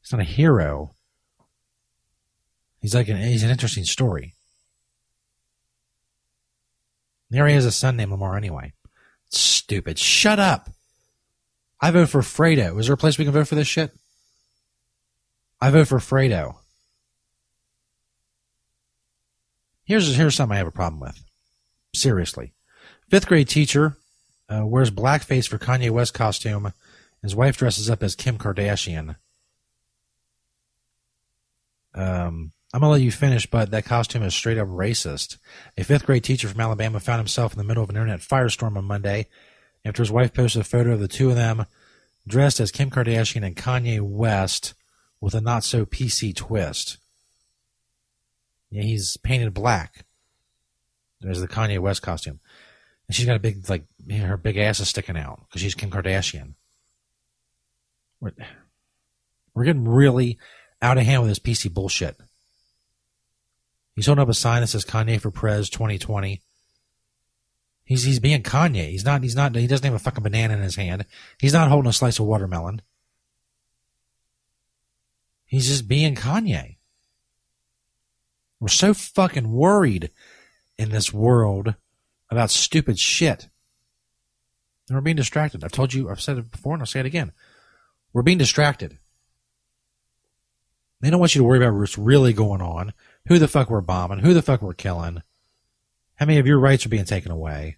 [0.00, 0.94] he's not a hero.
[2.80, 4.34] He's like an he's an interesting story.
[7.30, 8.72] There he has a son named Lamar anyway.
[9.30, 9.98] Stupid.
[9.98, 10.68] Shut up.
[11.80, 12.78] I vote for Fredo.
[12.78, 13.92] Is there a place we can vote for this shit?
[15.60, 16.56] I vote for Fredo.
[19.84, 21.22] Here's here's something I have a problem with.
[21.94, 22.52] Seriously,
[23.10, 23.96] fifth grade teacher
[24.48, 26.72] uh, wears blackface for Kanye West costume.
[27.22, 29.16] His wife dresses up as Kim Kardashian.
[31.94, 35.36] Um, I'm gonna let you finish, but that costume is straight up racist.
[35.76, 38.76] A fifth grade teacher from Alabama found himself in the middle of an internet firestorm
[38.76, 39.28] on Monday
[39.84, 41.66] after his wife posted a photo of the two of them
[42.26, 44.74] dressed as Kim Kardashian and Kanye West
[45.20, 46.98] with a not so PC twist.
[48.70, 50.06] Yeah, he's painted black.
[51.22, 52.40] There's the Kanye West costume.
[53.08, 55.90] And she's got a big, like, her big ass is sticking out because she's Kim
[55.90, 56.54] Kardashian.
[58.20, 58.32] We're,
[59.54, 60.38] we're getting really
[60.80, 62.16] out of hand with this PC bullshit.
[63.94, 66.40] He's holding up a sign that says Kanye for Prez 2020.
[67.84, 68.90] He's he's being Kanye.
[68.90, 71.04] He's not he's not he doesn't have a fucking banana in his hand.
[71.38, 72.80] He's not holding a slice of watermelon.
[75.44, 76.76] He's just being Kanye.
[78.60, 80.10] We're so fucking worried
[80.78, 81.74] in this world
[82.30, 83.48] about stupid shit.
[84.88, 85.62] And we're being distracted.
[85.64, 87.32] I've told you, I've said it before, and I'll say it again.
[88.12, 88.98] We're being distracted.
[91.00, 92.92] They don't want you to worry about what's really going on,
[93.26, 95.22] who the fuck we're bombing, who the fuck we're killing,
[96.16, 97.76] how many of your rights are being taken away.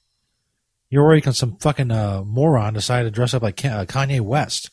[0.91, 4.71] You're worried because some fucking uh, moron decided to dress up like uh, Kanye West,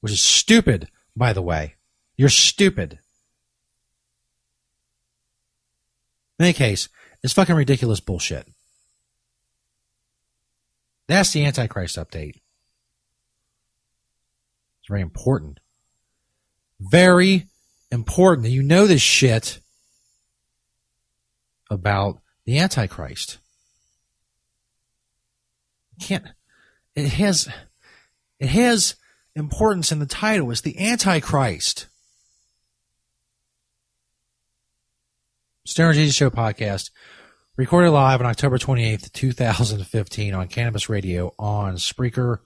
[0.00, 1.76] which is stupid, by the way.
[2.16, 2.98] You're stupid.
[6.38, 6.88] In any case,
[7.26, 8.46] it's fucking ridiculous bullshit.
[11.08, 12.36] That's the Antichrist update.
[14.78, 15.58] It's very important.
[16.78, 17.48] Very
[17.90, 19.58] important that you know this shit
[21.68, 23.38] about the Antichrist.
[26.00, 26.26] Can't
[26.94, 27.48] it has
[28.38, 28.94] it has
[29.34, 30.52] importance in the title.
[30.52, 31.88] It's the Antichrist.
[35.64, 36.90] Stoner Jesus Show podcast,
[37.56, 42.40] recorded live on October 28th, 2015 on Cannabis Radio on Spreaker.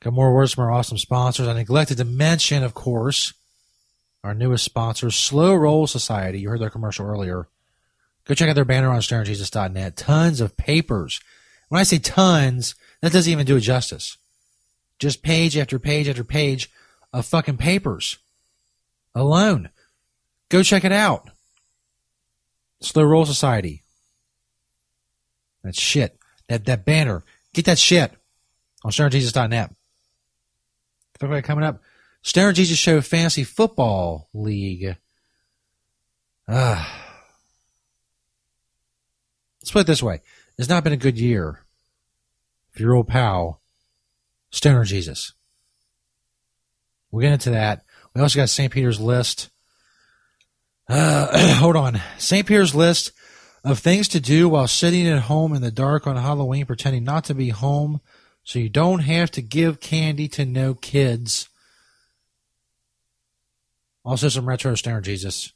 [0.00, 1.46] Got more words from our awesome sponsors.
[1.46, 3.34] I neglected to mention, of course,
[4.24, 6.40] our newest sponsor, Slow Roll Society.
[6.40, 7.46] You heard their commercial earlier.
[8.24, 9.96] Go check out their banner on stonerjesus.net.
[9.96, 11.20] Tons of papers.
[11.68, 14.18] When I say tons, that doesn't even do it justice.
[14.98, 16.68] Just page after page after page
[17.12, 18.18] of fucking papers
[19.14, 19.70] alone.
[20.48, 21.30] Go check it out.
[22.80, 23.83] Slow Roll Society.
[25.64, 26.16] That shit.
[26.48, 27.24] That that banner.
[27.52, 28.12] Get that shit
[28.84, 29.74] on stonerjesus.net.
[31.20, 31.80] Everybody coming up.
[32.22, 34.96] Stoner Jesus Show Fantasy Football League.
[36.48, 37.00] Ah.
[39.60, 40.20] Let's put it this way.
[40.58, 41.60] It's not been a good year
[42.72, 43.60] for your old pal,
[44.50, 45.32] Stoner Jesus.
[47.10, 47.84] We'll get into that.
[48.14, 48.72] We also got St.
[48.72, 49.50] Peter's list.
[50.88, 52.00] Uh, hold on.
[52.18, 52.46] St.
[52.46, 53.12] Peter's list
[53.64, 57.24] of things to do while sitting at home in the dark on Halloween, pretending not
[57.24, 58.00] to be home
[58.44, 61.48] so you don't have to give candy to no kids.
[64.04, 65.52] Also, some retro Stoner Jesus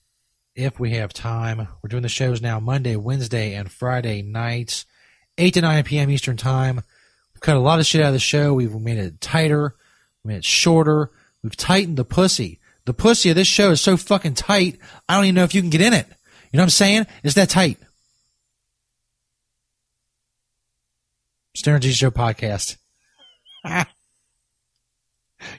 [0.55, 1.68] if we have time.
[1.83, 4.87] We're doing the shows now Monday, Wednesday, and Friday nights,
[5.37, 6.11] 8 to 9 p.m.
[6.11, 6.77] Eastern Time.
[7.35, 8.55] We've cut a lot of shit out of the show.
[8.55, 9.77] We've made it tighter,
[10.25, 11.11] we made it shorter.
[11.42, 12.59] We've tightened the pussy.
[12.87, 15.61] The pussy of this show is so fucking tight, I don't even know if you
[15.61, 16.07] can get in it.
[16.51, 17.07] You know what I'm saying?
[17.23, 17.79] It's that tight.
[21.59, 22.77] Stoner Jesus Show podcast.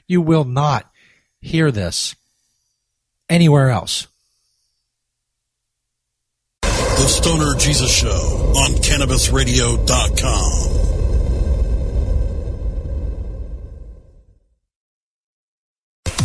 [0.08, 0.90] you will not
[1.42, 2.16] hear this
[3.28, 4.06] anywhere else.
[6.62, 10.86] The Stoner Jesus Show on CannabisRadio.com.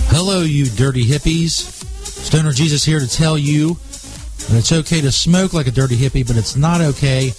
[0.07, 1.83] Hello, you dirty hippies.
[2.05, 6.25] Stoner Jesus here to tell you that it's okay to smoke like a dirty hippie,
[6.25, 7.33] but it's not okay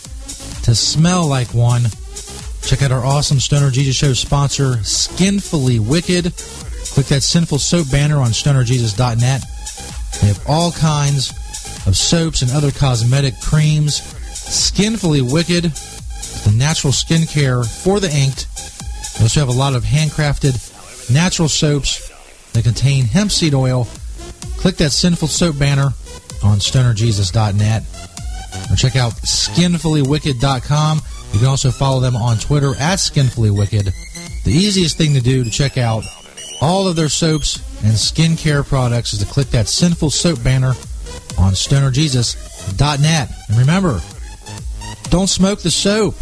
[0.64, 1.84] to smell like one.
[2.66, 6.34] Check out our awesome Stoner Jesus Show sponsor, Skinfully Wicked.
[6.34, 9.44] Click that sinful soap banner on stonerjesus.net.
[10.20, 11.30] They have all kinds
[11.86, 14.02] of soaps and other cosmetic creams.
[14.34, 18.48] Skinfully Wicked, the natural skincare for the inked.
[19.16, 20.58] They also have a lot of handcrafted
[21.08, 22.10] natural soaps
[22.52, 23.86] that contain hemp seed oil.
[24.56, 25.90] Click that sinful soap banner
[26.42, 27.84] on stonerjesus.net
[28.70, 31.00] or check out skinfullywicked.com.
[31.32, 33.92] You can also follow them on Twitter at skinfullywicked.
[34.44, 36.04] The easiest thing to do to check out
[36.60, 40.74] all of their soaps and skincare products is to click that sinful soap banner
[41.38, 43.30] on stonerjesus.net.
[43.48, 44.00] And remember,
[45.10, 46.14] don't smoke the soap.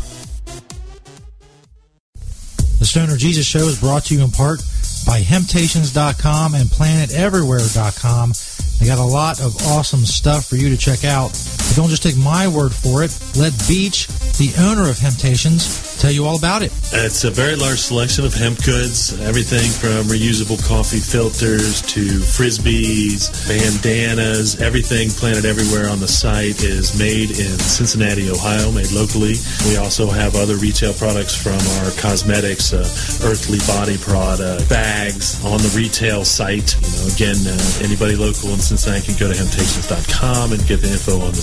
[2.79, 4.59] The Stoner Jesus Show is brought to you in part
[5.07, 8.33] by Hemptations.com and PlanetEverywhere.com.
[8.81, 11.31] They got a lot of awesome stuff for you to check out.
[11.75, 13.11] Don't just take my word for it.
[13.35, 14.07] Let Beach,
[14.39, 16.71] the owner of Hemptations, tell you all about it.
[16.93, 23.27] It's a very large selection of hemp goods, everything from reusable coffee filters to frisbees,
[23.49, 29.35] bandanas, everything Planet Everywhere on the site is made in Cincinnati, Ohio, made locally.
[29.67, 32.87] We also have other retail products from our cosmetics, uh,
[33.27, 36.77] Earthly Body product, bags on the retail site.
[36.79, 40.93] You know, again, uh, anybody local in Cincinnati can go to Hemptations.com and get the
[40.93, 41.43] info on the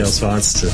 [0.07, 0.69] spots to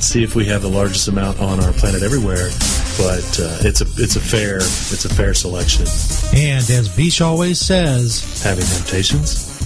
[0.00, 2.50] see if we have the largest amount on our planet everywhere.
[2.98, 5.86] But uh, it's a it's a fair it's a fair selection.
[6.34, 9.56] And as Beach always says, having temptations.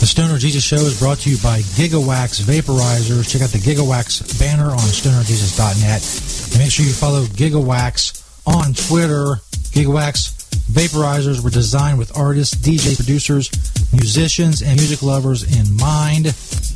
[0.00, 3.30] The Stoner Jesus Show is brought to you by Gigawax Vaporizers.
[3.30, 6.52] Check out the Gigawax banner on stonerjesus.net.
[6.52, 9.42] And make sure you follow Gigawax on Twitter.
[9.76, 10.40] Gigawax
[10.72, 13.50] Vaporizers were designed with artists, DJs, producers,
[13.92, 16.26] musicians, and music lovers in mind.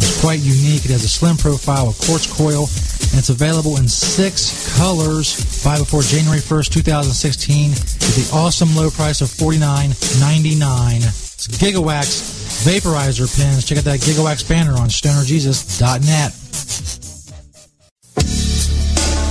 [0.04, 0.84] It's quite unique.
[0.84, 2.68] It has a slim profile, a quartz coil,
[3.08, 5.64] and it's available in six colors.
[5.64, 7.78] Buy before January 1st, 2016 at
[8.12, 10.96] the awesome low price of $49.99.
[11.00, 13.64] It's Gigawax Vaporizer pins.
[13.64, 16.32] Check out that Gigawax banner on stonerjesus.net.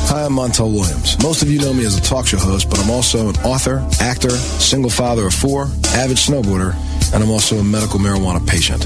[0.09, 1.21] Hi, I'm Montel Williams.
[1.21, 3.87] Most of you know me as a talk show host, but I'm also an author,
[3.99, 6.73] actor, single father of four, avid snowboarder,
[7.13, 8.85] and I'm also a medical marijuana patient.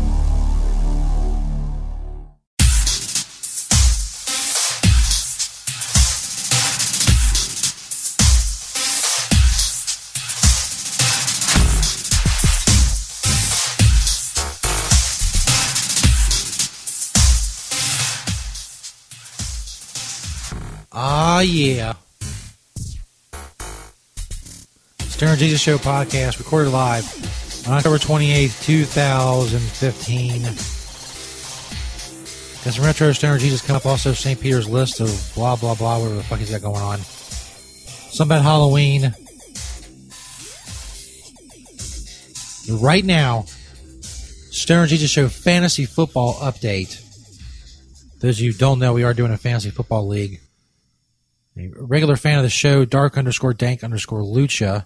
[21.41, 21.93] Oh, yeah.
[24.99, 27.03] Stoner Jesus Show podcast recorded live
[27.67, 30.43] on October 28th, 2015.
[30.43, 30.53] Got
[32.75, 33.87] some retro Stoner Jesus coming up.
[33.87, 34.39] Also, St.
[34.39, 36.99] Peter's list of blah, blah, blah, whatever the fuck he's got going on.
[36.99, 39.11] Some about Halloween.
[42.69, 43.45] Right now,
[44.51, 47.01] Stoner Jesus Show fantasy football update.
[48.19, 50.39] Those of you who don't know, we are doing a fantasy football league.
[51.61, 54.85] A regular fan of the show, dark underscore dank underscore lucha,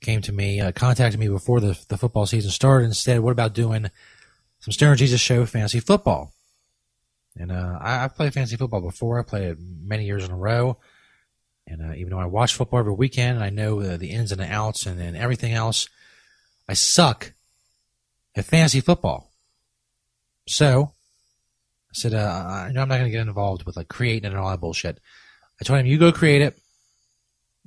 [0.00, 3.30] came to me, uh, contacted me before the, the football season started and said, what
[3.30, 3.90] about doing
[4.60, 6.32] some Stoner Jesus show fantasy football?
[7.38, 9.18] And uh, I, I've played fantasy football before.
[9.18, 10.76] I played it many years in a row.
[11.66, 14.32] And uh, even though I watch football every weekend and I know uh, the ins
[14.32, 15.88] and the outs and, and everything else,
[16.68, 17.32] I suck
[18.34, 19.32] at fantasy football.
[20.48, 20.92] So
[21.88, 24.32] I said, uh, I know I'm not going to get involved with like creating it
[24.32, 24.98] and all that bullshit.
[25.62, 26.58] I told him, you go create it,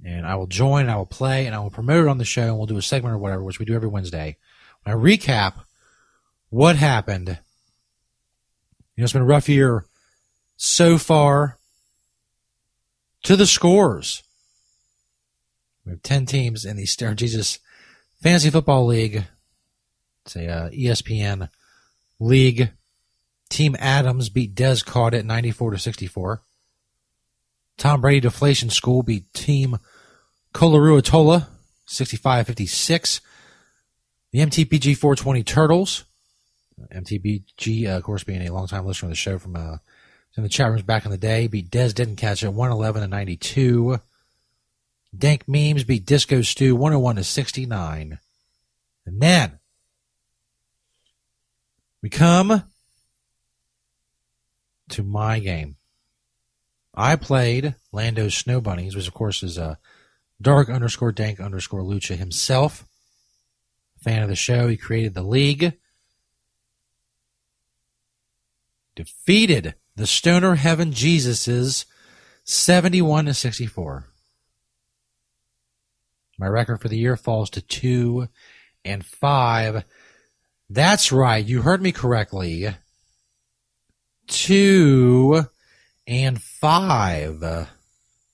[0.04, 2.26] and I will join, and I will play, and I will promote it on the
[2.26, 4.36] show, and we'll do a segment or whatever, which we do every Wednesday.
[4.84, 5.54] When I recap
[6.50, 7.30] what happened.
[7.30, 9.86] You know, it's been a rough year
[10.58, 11.58] so far.
[13.24, 14.24] To the scores.
[15.86, 17.60] We have 10 teams in the Star Jesus
[18.22, 19.24] Fantasy Football League.
[20.26, 21.50] It's a uh, ESPN
[22.20, 22.72] league.
[23.50, 26.42] Team Adams beat Des Caught at 94 to 64.
[27.78, 29.78] Tom Brady Deflation School beat Team
[30.54, 31.48] Colarua Tola
[31.86, 33.22] 65 56.
[34.32, 36.06] The MTPG 420 Turtles.
[36.94, 39.78] MTBG, uh, of course, being a longtime listener of the show from uh,
[40.36, 43.08] in the chat rooms back in the day, beat Des Didn't Catch It 111 to
[43.08, 44.00] 92.
[45.18, 48.20] Dank Memes beat Disco Stew 101 to 69.
[49.06, 49.60] And then
[52.02, 52.64] we come
[54.90, 55.78] to my game.
[56.96, 59.78] I played Lando's Snow Bunnies, which of course is a
[60.42, 62.86] dark underscore dank underscore lucha himself.
[64.02, 64.68] Fan of the show.
[64.68, 65.74] He created the league.
[68.96, 71.86] Defeated the Stoner Heaven Jesuses
[72.46, 74.06] 71 to 64.
[76.38, 78.28] My record for the year falls to 2
[78.84, 79.84] and 5.
[80.70, 81.46] That's right.
[81.46, 82.76] You heard me correctly.
[84.28, 85.46] 2
[86.08, 87.44] and 5.
[87.44, 87.66] Uh,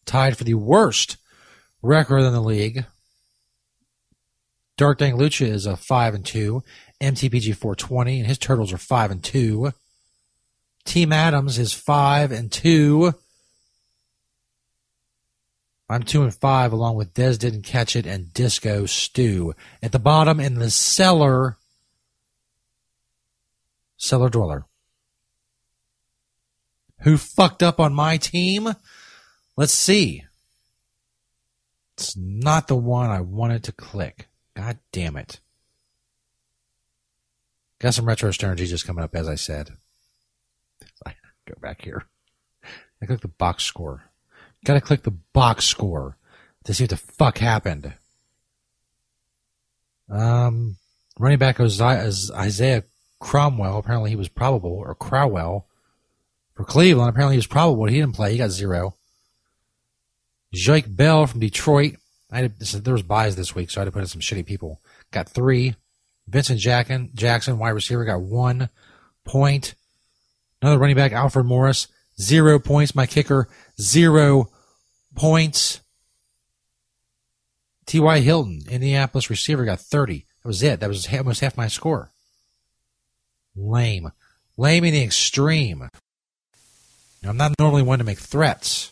[0.05, 1.17] tied for the worst
[1.81, 2.85] record in the league.
[4.77, 6.63] Dark Dank Lucha is a 5 and 2.
[6.99, 9.71] MTPG 420 and his turtles are 5 and 2.
[10.85, 13.13] Team Adams is 5 and 2.
[15.89, 19.53] I'm 2 and 5 along with Des Didn't Catch It and Disco Stew.
[19.83, 21.57] At the bottom in the cellar,
[23.97, 24.65] Cellar Dweller.
[27.03, 28.73] Who fucked up on my team?
[29.57, 30.23] Let's see.
[31.97, 34.27] It's not the one I wanted to click.
[34.55, 35.39] God damn it.
[37.79, 39.71] Got some retro Stoner Jesus coming up, as I said.
[41.05, 42.05] Go back here.
[43.01, 44.03] I click the box score.
[44.63, 46.17] Gotta click the box score
[46.65, 47.93] to see what the fuck happened.
[50.07, 50.77] Um,
[51.17, 52.83] running back Isaiah
[53.19, 53.79] Cromwell.
[53.79, 55.67] Apparently he was probable, or Crowell
[56.55, 57.09] for Cleveland.
[57.09, 57.85] Apparently he was probable.
[57.85, 58.31] He didn't play.
[58.31, 58.95] He got zero.
[60.53, 61.95] Jake Bell from Detroit.
[62.31, 64.45] I had, there was buys this week, so I had to put in some shitty
[64.45, 64.81] people.
[65.11, 65.75] Got three.
[66.27, 68.69] Vincent Jackson, Jackson, wide receiver, got one
[69.25, 69.75] point.
[70.61, 71.87] Another running back, Alfred Morris,
[72.19, 72.95] zero points.
[72.95, 73.49] My kicker,
[73.79, 74.49] zero
[75.15, 75.81] points.
[77.85, 78.19] T.Y.
[78.19, 80.25] Hilton, Indianapolis receiver, got 30.
[80.43, 80.79] That was it.
[80.79, 82.11] That was almost half my score.
[83.55, 84.11] Lame.
[84.55, 85.89] Lame in the extreme.
[87.23, 88.91] I'm not normally one to make threats.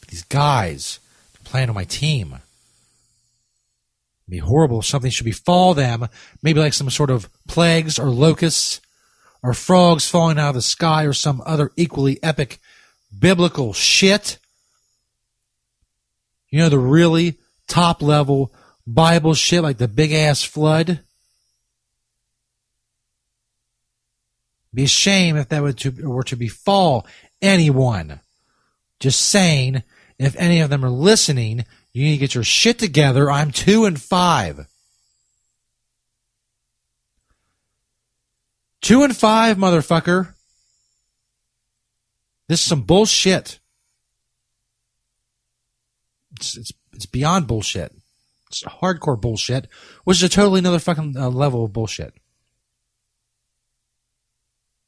[0.00, 1.00] But these guys
[1.32, 2.32] they're playing on my team.
[2.32, 6.08] It'd be horrible if something should befall them,
[6.42, 8.80] maybe like some sort of plagues or locusts
[9.42, 12.58] or frogs falling out of the sky or some other equally epic
[13.16, 14.38] biblical shit.
[16.48, 17.38] You know, the really
[17.68, 18.54] top level
[18.86, 21.00] Bible shit like the big ass flood.
[24.74, 27.06] Be a shame if that were to, were to befall
[27.40, 28.20] anyone.
[28.98, 29.82] Just saying,
[30.18, 33.30] if any of them are listening, you need to get your shit together.
[33.30, 34.66] I'm two and five.
[38.80, 40.34] Two and five, motherfucker.
[42.48, 43.60] This is some bullshit.
[46.36, 47.92] It's, it's, it's beyond bullshit.
[48.48, 49.68] It's hardcore bullshit,
[50.04, 52.12] which is a totally another fucking uh, level of bullshit.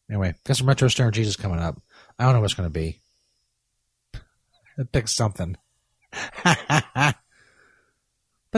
[0.08, 1.80] Anyway, got some retro Stoner Jesus coming up.
[2.18, 3.00] I don't know what's going to be.
[4.92, 5.56] Pick something.
[6.44, 7.14] but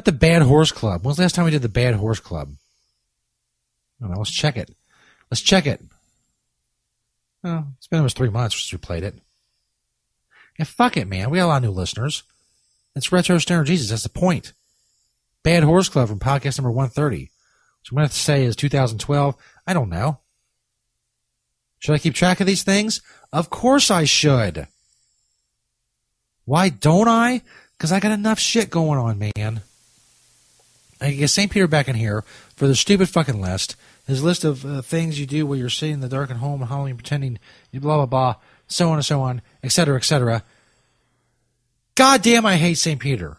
[0.05, 1.05] the Bad Whores Club.
[1.05, 2.51] When's the last time we did the Bad Whores Club?
[3.99, 4.19] I don't know.
[4.19, 4.75] Let's check it.
[5.31, 5.83] Let's check it.
[7.43, 9.15] Well, it's been almost three months since we played it.
[10.59, 11.31] Yeah, fuck it, man.
[11.31, 12.25] We got a lot of new listeners.
[12.97, 13.91] It's Retro Stoner Jesus.
[13.91, 14.53] That's the point.
[15.45, 17.31] Bad Whores Club from podcast number 130.
[17.83, 19.37] So I'm going to say is 2012.
[19.67, 20.19] I don't know.
[21.79, 23.01] Should I keep track of these things?
[23.33, 24.67] Of course I should.
[26.45, 27.43] Why don't I?
[27.77, 29.63] Because I got enough shit going on, man.
[31.01, 31.51] I can get St.
[31.51, 32.25] Peter back in here
[32.57, 33.77] for the stupid fucking list.
[34.07, 36.69] His list of uh, things you do while you're sitting in the darkened home and
[36.69, 37.39] Halloween pretending,
[37.71, 38.35] you blah, blah, blah,
[38.67, 40.43] so on and so on, etc., etc.
[41.95, 42.99] God damn, I hate St.
[42.99, 43.37] Peter.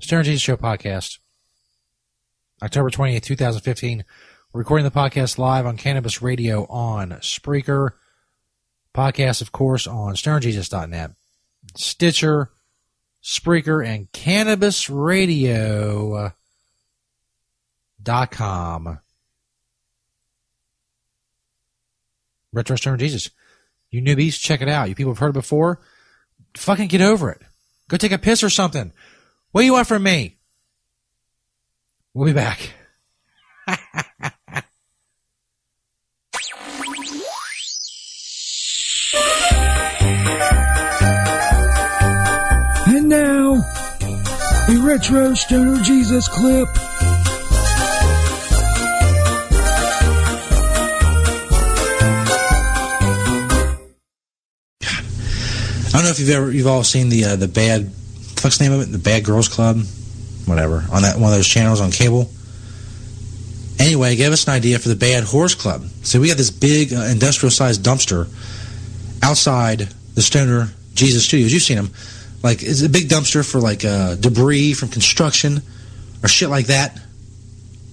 [0.00, 1.18] Stoner Jesus Show podcast.
[2.62, 4.04] October 28th, 2015.
[4.52, 7.90] Recording the podcast live on Cannabis Radio on Spreaker.
[8.92, 11.12] Podcast, of course, on stonerjesus.net,
[11.76, 12.50] Stitcher,
[13.22, 16.32] Spreaker, and Cannabis Radio.
[18.02, 18.98] RetroStonerJesus.com.
[22.52, 23.30] Retro Stoner Jesus.
[23.90, 24.88] You newbies, check it out.
[24.88, 25.80] You people have heard it before.
[26.56, 27.40] Fucking get over it.
[27.88, 28.92] Go take a piss or something.
[29.52, 30.38] What do you want from me?
[32.14, 32.72] We'll be back.
[44.90, 46.68] retro stoner Jesus clip.
[55.86, 57.92] I don't know if you've ever you've all seen the uh, the bad
[58.40, 59.80] fuck's name of it the Bad Girls Club,
[60.46, 62.28] whatever on that one of those channels on cable.
[63.78, 65.84] Anyway, give us an idea for the Bad Whores Club.
[66.02, 68.28] So we got this big uh, industrial sized dumpster
[69.22, 71.52] outside the Stoner Jesus Studios.
[71.52, 71.90] You've seen them,
[72.42, 75.62] like it's a big dumpster for like uh, debris from construction
[76.22, 76.98] or shit like that.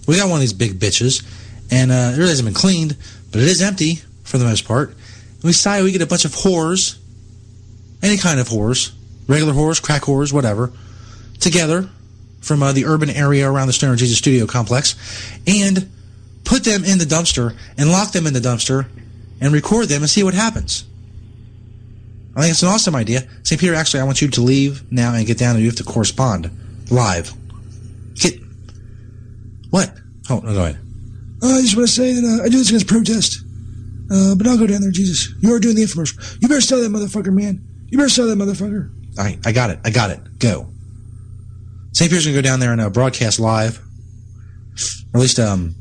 [0.07, 1.25] We got one of these big bitches,
[1.71, 2.95] and uh, it really hasn't been cleaned,
[3.31, 4.89] but it is empty for the most part.
[4.89, 6.97] And we sigh, we get a bunch of whores
[8.01, 8.91] any kind of whores,
[9.27, 10.71] regular whores, crack whores, whatever,
[11.39, 11.89] together
[12.41, 14.95] from uh, the urban area around the Stoner Jesus Studio complex,
[15.45, 15.89] and
[16.43, 18.87] put them in the dumpster and lock them in the dumpster
[19.41, 20.85] and record them and see what happens.
[22.37, 23.27] I think it's an awesome idea.
[23.41, 23.59] St.
[23.59, 25.83] Peter, actually, I want you to leave now and get down and you have to
[25.83, 26.51] correspond
[26.91, 27.33] live.
[28.13, 28.39] Get.
[29.71, 29.91] What?
[30.29, 30.79] Oh, no, go ahead.
[31.41, 33.43] Uh, I just want to say that uh, I do this against protest.
[34.11, 35.33] Uh, but I'll go down there, Jesus.
[35.39, 36.39] You are doing the infomercial.
[36.39, 37.65] You better sell that motherfucker, man.
[37.89, 38.91] You better sell that motherfucker.
[39.17, 39.79] All right, I got it.
[39.83, 40.39] I got it.
[40.39, 40.67] Go.
[41.93, 42.09] St.
[42.09, 43.79] Peter's gonna go down there and uh, broadcast live.
[45.13, 45.73] Or at least, um,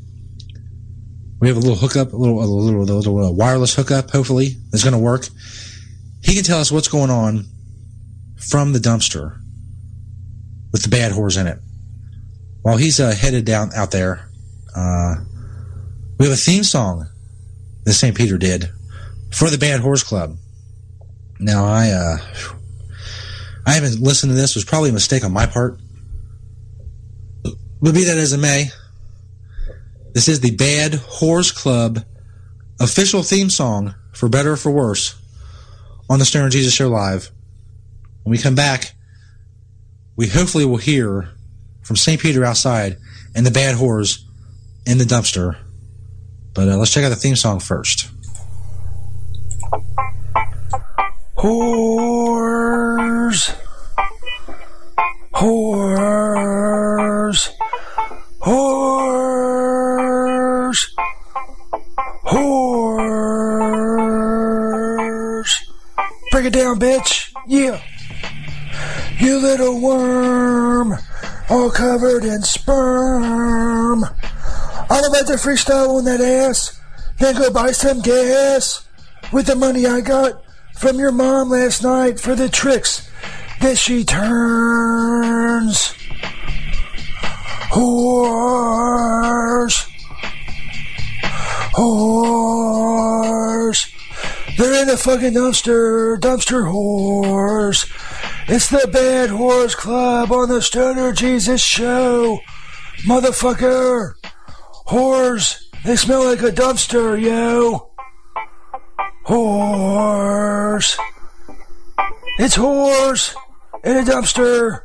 [1.39, 4.09] we have a little hookup, a little, a little, a little uh, wireless hookup.
[4.09, 5.27] Hopefully, that's gonna work.
[6.27, 7.45] He can tell us what's going on
[8.35, 9.39] from the dumpster
[10.73, 11.57] with the bad whores in it.
[12.63, 14.29] While he's uh, headed down out there,
[14.75, 15.15] uh,
[16.19, 17.07] we have a theme song
[17.85, 18.13] that St.
[18.13, 18.69] Peter did
[19.31, 20.35] for the Bad Whores Club.
[21.39, 22.17] Now I uh
[23.65, 24.51] I haven't listened to this.
[24.51, 25.79] It was probably a mistake on my part.
[27.43, 28.65] But be that as it may,
[30.11, 32.03] this is the Bad Whores Club
[32.81, 35.15] official theme song for better or for worse
[36.09, 37.31] on the Stoner Jesus Show Live.
[38.23, 38.93] When we come back,
[40.15, 41.29] we hopefully will hear
[41.81, 42.21] from St.
[42.21, 42.97] Peter outside
[43.35, 44.23] and the bad whores
[44.85, 45.57] in the dumpster.
[46.53, 48.09] But uh, let's check out the theme song first.
[51.37, 51.95] Whores.
[55.35, 56.57] Whores.
[58.41, 59.27] Whores.
[62.25, 63.16] Whores.
[66.37, 67.33] Break it down, bitch.
[67.47, 67.81] Yeah.
[69.17, 70.93] You little worm,
[71.49, 74.03] all covered in sperm.
[74.03, 76.79] I'm about the freestyle on that ass,
[77.17, 78.87] then go buy some gas
[79.33, 80.43] with the money I got
[80.75, 83.09] from your mom last night for the tricks
[83.61, 85.95] that she turns.
[87.71, 89.07] Whores.
[91.73, 92.67] Whores.
[94.57, 96.17] They're in the fucking dumpster.
[96.19, 97.87] Dumpster whores.
[98.47, 102.39] It's the Bad Whores Club on the Stoner Jesus Show.
[103.05, 104.13] Motherfucker.
[104.87, 105.63] Whores.
[105.85, 107.91] They smell like a dumpster, yo.
[109.27, 110.97] Whores.
[112.39, 113.35] It's whores
[113.83, 114.81] in a dumpster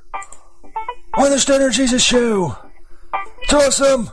[1.14, 2.57] on the Stoner Jesus Show.
[3.43, 4.11] It's awesome.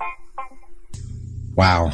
[1.55, 1.91] Wow.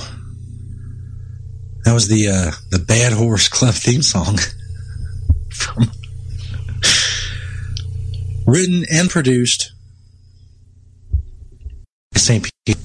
[1.86, 4.38] That was the uh, the Bad Whores Club theme song.
[5.51, 5.91] From
[8.45, 9.71] written and produced
[12.11, 12.43] by St.
[12.43, 12.77] Pete.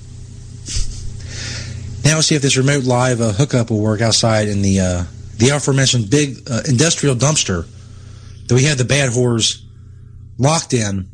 [2.04, 5.04] Now let's see if this remote live uh, hookup will work outside in the uh,
[5.38, 7.66] the aforementioned big uh, industrial dumpster
[8.46, 9.62] that we had the bad whores
[10.38, 11.08] locked in,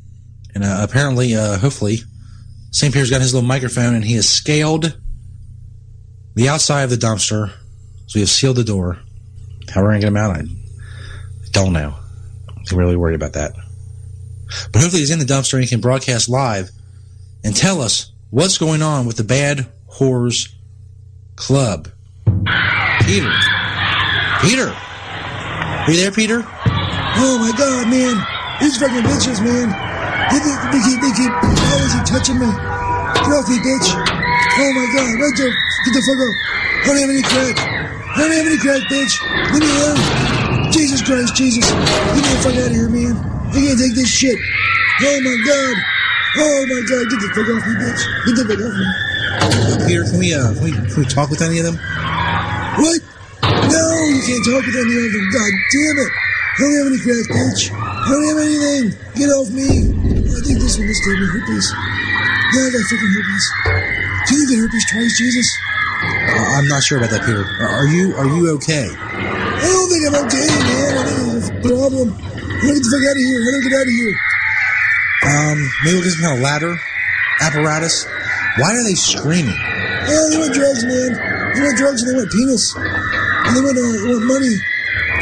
[0.55, 1.99] and uh, apparently, uh, hopefully,
[2.71, 2.93] St.
[2.93, 4.99] Peter's got his little microphone and he has scaled
[6.35, 7.53] the outside of the dumpster.
[8.07, 8.99] So we have sealed the door.
[9.69, 10.45] How are we're gonna get him out, I
[11.53, 11.95] don't know.
[12.49, 13.53] I'm really worried about that.
[14.73, 16.71] But hopefully he's in the dumpster and he can broadcast live
[17.45, 20.53] and tell us what's going on with the Bad Whores
[21.35, 21.89] Club.
[23.03, 23.33] Peter.
[24.43, 24.71] Peter.
[24.71, 26.43] Are you there, Peter?
[26.43, 28.17] Oh my god, man.
[28.61, 29.71] These fucking bitches, man.
[30.31, 32.47] They, keep, they keep, how is he touching me?
[32.47, 33.89] Get off me, bitch.
[33.95, 35.51] Oh my god, right there.
[35.51, 36.35] Get the fuck up.
[36.83, 37.76] I don't have any crack.
[38.17, 39.13] I don't have any crack, bitch.
[39.53, 40.73] Leave me alone.
[40.73, 41.69] Jesus Christ, Jesus.
[41.69, 43.13] Get me the fuck out of here, man.
[43.13, 44.41] I can't take this shit.
[45.05, 45.77] Oh my god.
[46.41, 48.03] Oh my god, get the fuck off me, bitch.
[48.25, 48.89] Get the fuck off me.
[49.85, 51.77] Peter, can we, uh, can we, can we talk with any of them?
[52.81, 53.05] What?
[53.69, 55.25] No, you can't talk with any of them.
[55.37, 56.13] God damn it.
[56.17, 57.63] I don't have any crack, bitch.
[57.69, 58.97] I don't have anything.
[59.13, 59.93] Get off me.
[59.93, 61.69] I think this one just gave me herpes.
[61.69, 63.45] Yeah, I got freaking herpes.
[64.25, 65.49] Can you get herpes twice, Jesus?
[66.03, 67.45] Uh, I'm not sure about that, Peter.
[67.45, 68.89] Are you, are you okay?
[68.89, 70.93] I don't think I'm okay, man.
[70.97, 72.09] I think a problem.
[72.13, 73.41] I get the fuck out of here?
[73.41, 74.15] I get out of here?
[75.27, 76.75] Um, maybe we'll get some kind of ladder,
[77.41, 78.07] apparatus.
[78.61, 79.57] Why are they screaming?
[79.57, 81.13] Oh, they want drugs, man.
[81.57, 82.77] They want drugs and they want penis.
[82.77, 84.55] And they want, uh, they want money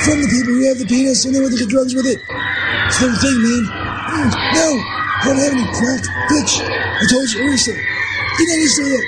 [0.04, 2.20] from the people who have the penis and they want to get drugs with it.
[2.20, 3.64] It's the thing, man.
[3.64, 6.52] Mm, no, I don't have any crack, bitch.
[6.60, 7.78] I told you, already said.
[7.78, 9.06] Didn't I say that?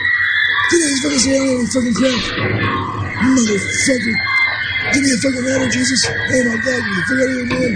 [0.70, 2.20] Didn't I just fucking say I don't fucking crack?
[3.22, 4.14] Motherfucker.
[4.92, 6.06] Give me a fucking ladder, Jesus.
[6.06, 7.72] Oh my God, you of here, man.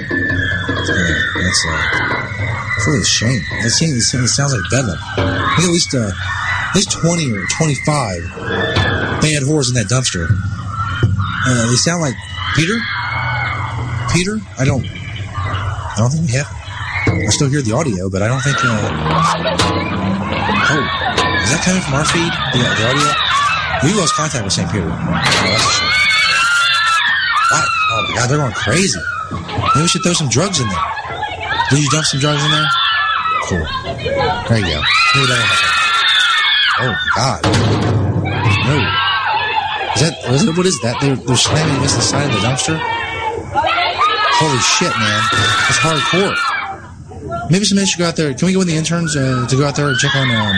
[0.69, 3.43] That's, uh, really a shame.
[3.63, 4.99] That seems, it sounds like bedlam.
[5.19, 8.23] At least, uh, at least 20 or 25
[9.23, 10.27] bad whores in that dumpster.
[11.47, 12.15] Uh, they sound like
[12.57, 12.79] Peter?
[14.13, 14.39] Peter?
[14.59, 16.49] I don't, I don't think we have,
[17.07, 18.91] I still hear the audio, but I don't think, uh,
[20.71, 21.10] oh,
[21.51, 22.31] is that coming from our feed?
[22.55, 23.11] The, the audio?
[23.83, 24.71] We lost contact with St.
[24.71, 24.87] Peter.
[24.87, 24.95] Oh.
[27.51, 27.67] What?
[27.91, 29.03] Oh my god, they're going crazy.
[29.75, 30.87] Maybe we should throw some drugs in there.
[31.75, 32.71] Did you dump some drugs in there?
[33.51, 33.67] Cool.
[34.47, 34.83] There you go.
[36.79, 37.43] Oh my god.
[38.71, 38.79] No.
[39.99, 41.03] Is that, what is that?
[41.03, 42.79] They're, they're slamming against the side of the dumpster?
[44.39, 45.23] Holy shit, man.
[45.67, 46.39] That's hardcore.
[47.51, 48.33] Maybe some somebody should go out there.
[48.35, 50.55] Can we go with the interns uh, to go out there and check on um,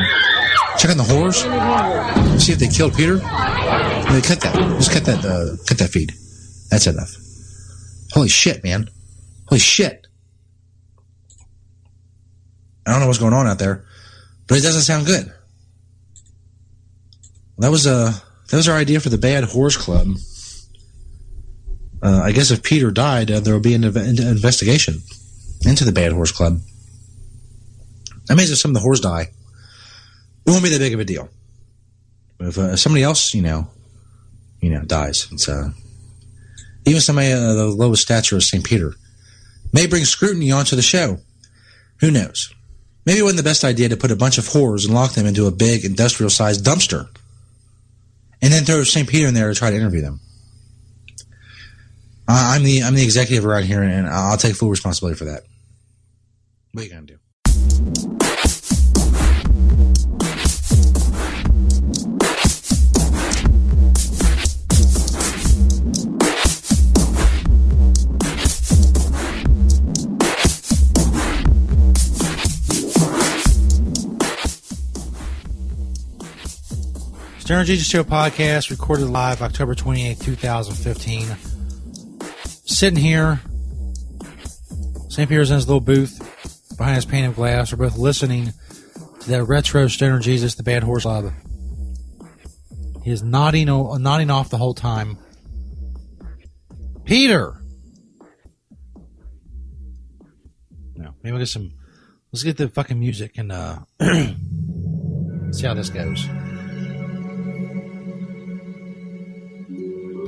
[0.78, 2.40] check on the whores?
[2.40, 3.16] See if they killed Peter?
[3.16, 4.54] They cut that.
[4.76, 6.12] Just cut that uh, cut that feed.
[6.70, 7.14] That's enough.
[8.12, 8.88] Holy shit, man.
[9.48, 10.06] Holy shit.
[12.86, 13.84] I don't know what's going on out there,
[14.48, 15.32] but it doesn't sound good.
[17.58, 18.12] That was uh
[18.50, 20.08] that was our idea for the Bad Whores Club.
[22.02, 25.02] Uh, I guess if Peter died, uh, there will be an an investigation
[25.64, 26.60] into the Bad Whores Club.
[28.28, 29.28] Means if some of the whores die,
[30.46, 31.28] it won't be that big of a deal.
[32.38, 33.68] But if uh, somebody else, you know,
[34.60, 35.70] you know, dies, it's uh,
[36.84, 38.64] even somebody uh, the lowest stature of St.
[38.64, 38.94] Peter
[39.72, 41.18] may bring scrutiny onto the show.
[42.00, 42.52] Who knows?
[43.06, 45.26] Maybe it wasn't the best idea to put a bunch of whores and lock them
[45.26, 47.08] into a big industrial sized dumpster
[48.40, 49.08] and then throw St.
[49.08, 50.20] Peter in there to try to interview them.
[52.28, 55.42] I- I'm the I'm the executive around here, and I'll take full responsibility for that.
[56.72, 58.11] What are you gonna do?
[77.52, 81.36] Stoner Jesus Show podcast recorded live October 28, 2015.
[82.64, 83.42] Sitting here,
[85.10, 85.28] St.
[85.28, 86.18] Peter's in his little booth
[86.78, 87.70] behind his pane of glass.
[87.70, 88.54] We're both listening
[89.20, 91.30] to that retro Stoner Jesus, the Bad Whores Club.
[93.04, 95.18] He is nodding, nodding off the whole time.
[97.04, 97.62] Peter!
[100.96, 101.70] No, maybe we'll get some.
[102.32, 106.26] Let's get the fucking music and uh, see how this goes.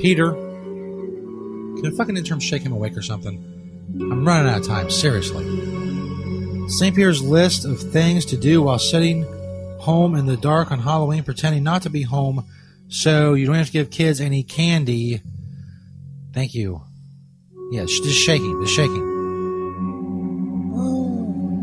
[0.05, 3.43] Peter, can a fucking intern shake him awake or something?
[3.99, 5.47] I'm running out of time, seriously.
[6.69, 6.95] St.
[6.95, 9.23] Peter's list of things to do while sitting
[9.81, 12.45] home in the dark on Halloween, pretending not to be home
[12.89, 15.23] so you don't have to give kids any candy.
[16.35, 16.83] Thank you.
[17.71, 19.11] Yeah, just shaking, just shaking.
[20.77, 21.05] Oh,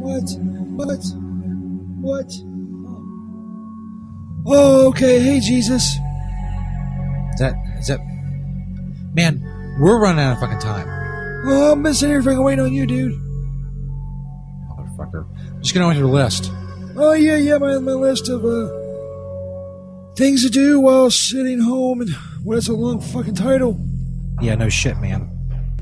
[0.01, 0.31] what?
[0.87, 1.03] What?
[2.01, 2.33] What?
[4.47, 5.19] Oh, okay.
[5.19, 5.83] Hey, Jesus.
[7.33, 7.99] Is that, is that,
[9.13, 9.41] man,
[9.79, 10.87] we're running out of fucking time.
[11.45, 13.13] Oh, I'm sitting here fucking waiting on you, dude.
[14.69, 15.27] Motherfucker.
[15.61, 16.51] Just get on with your list.
[16.95, 18.69] Oh, yeah, yeah, my, my list of, uh,
[20.15, 22.09] things to do while sitting home and,
[22.43, 23.79] well, that's a long fucking title.
[24.41, 25.29] Yeah, no shit, man.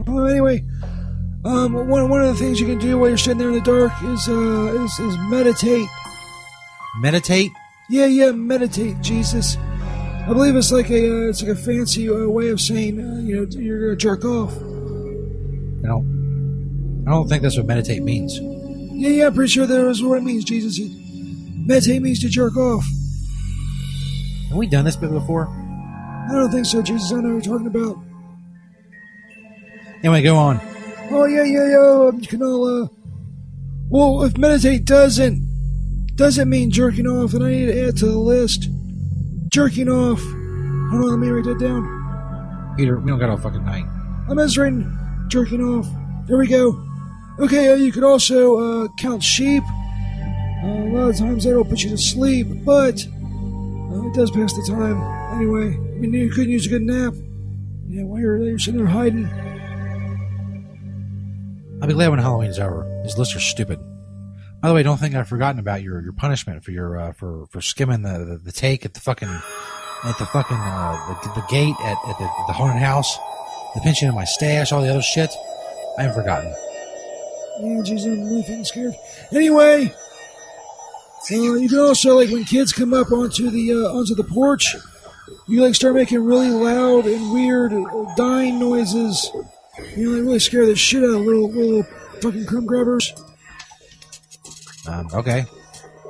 [0.05, 0.63] Well, anyway,
[1.45, 3.61] um, one, one of the things you can do while you're sitting there in the
[3.61, 5.87] dark is, uh, is, is meditate.
[6.99, 7.51] Meditate?
[7.89, 9.57] Yeah, yeah, meditate, Jesus.
[10.27, 13.19] I believe it's like a, uh, it's like a fancy uh, way of saying, uh,
[13.21, 14.55] you know, you're gonna jerk off.
[15.83, 18.39] I don't, I don't think that's what meditate means.
[18.39, 20.77] Yeah, yeah, I'm pretty sure that is what it means, Jesus.
[20.77, 20.91] It,
[21.65, 22.85] meditate means to jerk off.
[24.49, 25.47] Have we done this bit before?
[25.47, 27.11] I don't think so, Jesus.
[27.11, 27.97] I know what you're talking about.
[30.03, 30.59] Anyway, go on.
[31.11, 32.07] Oh, yeah, yeah, yeah.
[32.09, 32.87] um, You can all, uh,
[33.89, 38.17] well, if meditate doesn't, doesn't mean jerking off, then I need to add to the
[38.19, 38.69] list.
[39.49, 40.19] Jerking off.
[40.19, 42.75] Hold on, let me write that down.
[42.77, 43.85] Peter, we don't got all fucking night.
[44.29, 44.97] I'm writing
[45.27, 45.87] jerking off.
[46.27, 46.85] There we go.
[47.39, 49.63] Okay, uh, you could also uh, count sheep.
[50.63, 54.53] Uh, a lot of times don't put you to sleep, but uh, it does pass
[54.53, 55.01] the time.
[55.35, 57.13] Anyway, I mean, you couldn't use a good nap.
[57.87, 59.25] Yeah, while you're, you're sitting there hiding.
[61.81, 62.85] I'll be glad when Halloween's over.
[63.03, 63.79] These lists are stupid.
[64.61, 67.45] By the way, don't think I've forgotten about your, your punishment for your uh, for
[67.47, 71.47] for skimming the, the, the take at the fucking at the fucking uh, the, the
[71.47, 73.17] gate at, at the, the haunted house,
[73.73, 75.29] the pinching of my stash, all the other shit.
[75.97, 76.53] I haven't forgotten.
[77.61, 78.93] Yeah, geez, I'm really fucking scared.
[79.31, 79.93] Anyway,
[81.31, 84.75] uh, you can also like when kids come up onto the uh, onto the porch,
[85.47, 89.31] you like start making really loud and weird uh, dying noises.
[89.95, 91.83] You know, they really scare the shit out of little little
[92.21, 93.13] fucking crumb grabbers.
[94.89, 95.45] Um, okay.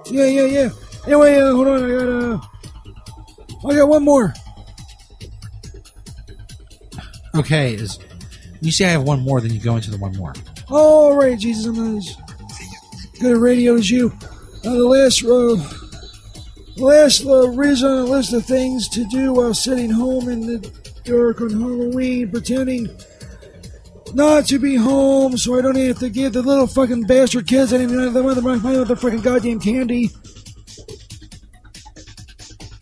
[0.09, 0.69] Yeah, yeah, yeah.
[1.05, 4.33] Anyway, uh, hold on, I got uh, I got one more.
[7.35, 7.99] Okay, is
[8.61, 10.33] you say I have one more, then you go into the one more.
[10.69, 12.15] All right, Jesus, I'm as
[13.19, 14.13] good at radio as you.
[14.65, 15.55] Uh, the last, uh,
[16.77, 20.41] the last uh, reason on the list of things to do while sitting home in
[20.41, 20.59] the
[21.03, 22.87] dark on Halloween, pretending
[24.13, 27.73] not to be home, so I don't have to give the little fucking bastard kids
[27.73, 30.09] any of the the fucking goddamn candy.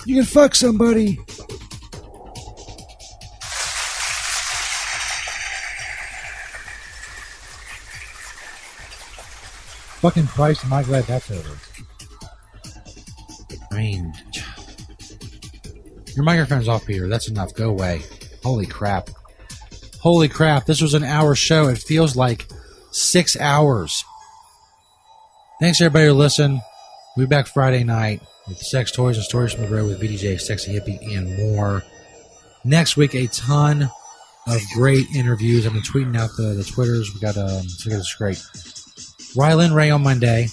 [0.06, 1.20] You can fuck somebody.
[10.00, 11.58] Fucking Christ, am I glad that's over.
[13.72, 14.14] I mean,
[16.16, 17.10] your microphone's off, Peter.
[17.10, 17.54] That's enough.
[17.54, 18.04] Go away.
[18.44, 19.10] Holy crap.
[20.02, 20.66] Holy crap.
[20.66, 21.68] This was an hour show.
[21.68, 22.48] It feels like
[22.92, 24.04] six hours.
[25.60, 26.62] Thanks, everybody, for listening.
[27.16, 30.40] We'll be back Friday night with sex toys and stories from the road with BDJ,
[30.40, 31.84] Sexy Hippie, and more.
[32.64, 33.90] Next week, a ton
[34.46, 35.66] of great interviews.
[35.66, 37.14] I've been tweeting out the, the Twitters.
[37.14, 38.38] We got, um, so this is great.
[39.36, 40.48] Rylan Ray on Monday,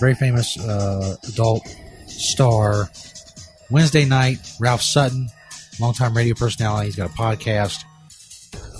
[0.00, 1.66] very famous uh, adult
[2.06, 2.88] star.
[3.70, 5.28] Wednesday night, Ralph Sutton,
[5.80, 6.86] longtime radio personality.
[6.86, 7.84] He's got a podcast.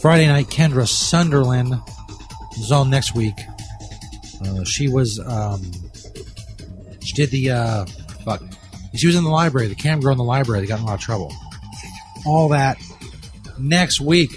[0.01, 1.75] Friday night, Kendra Sunderland
[2.59, 3.35] is on next week.
[4.45, 5.63] Uh, she was, um,
[7.03, 7.85] she did the, uh,
[8.25, 8.43] fuck.
[8.95, 10.61] She was in the library, the cam girl in the library.
[10.61, 11.33] They got in a lot of trouble.
[12.27, 12.79] All that
[13.59, 14.31] next week.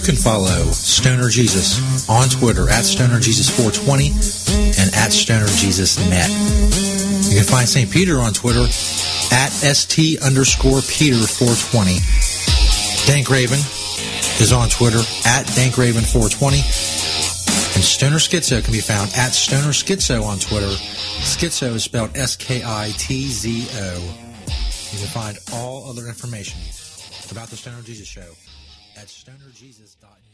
[0.08, 4.08] Can follow Stoner Jesus on Twitter at Stoner Jesus 420
[4.80, 6.30] and at Stoner Jesus Net.
[7.28, 7.90] You can find St.
[7.90, 8.64] Peter on Twitter
[9.36, 12.00] at ST underscore Peter 420.
[13.04, 13.60] Dank Raven
[14.40, 16.56] is on Twitter at Dank Raven 420.
[17.76, 20.72] And Stoner Skitzo can be found at Stoner Skitzo on Twitter.
[21.20, 23.96] Skitzo is spelled S K I T Z O.
[24.00, 26.62] You can find all other information
[27.30, 28.32] about the Stoner Jesus Show
[29.00, 30.27] at stonerjesus.net.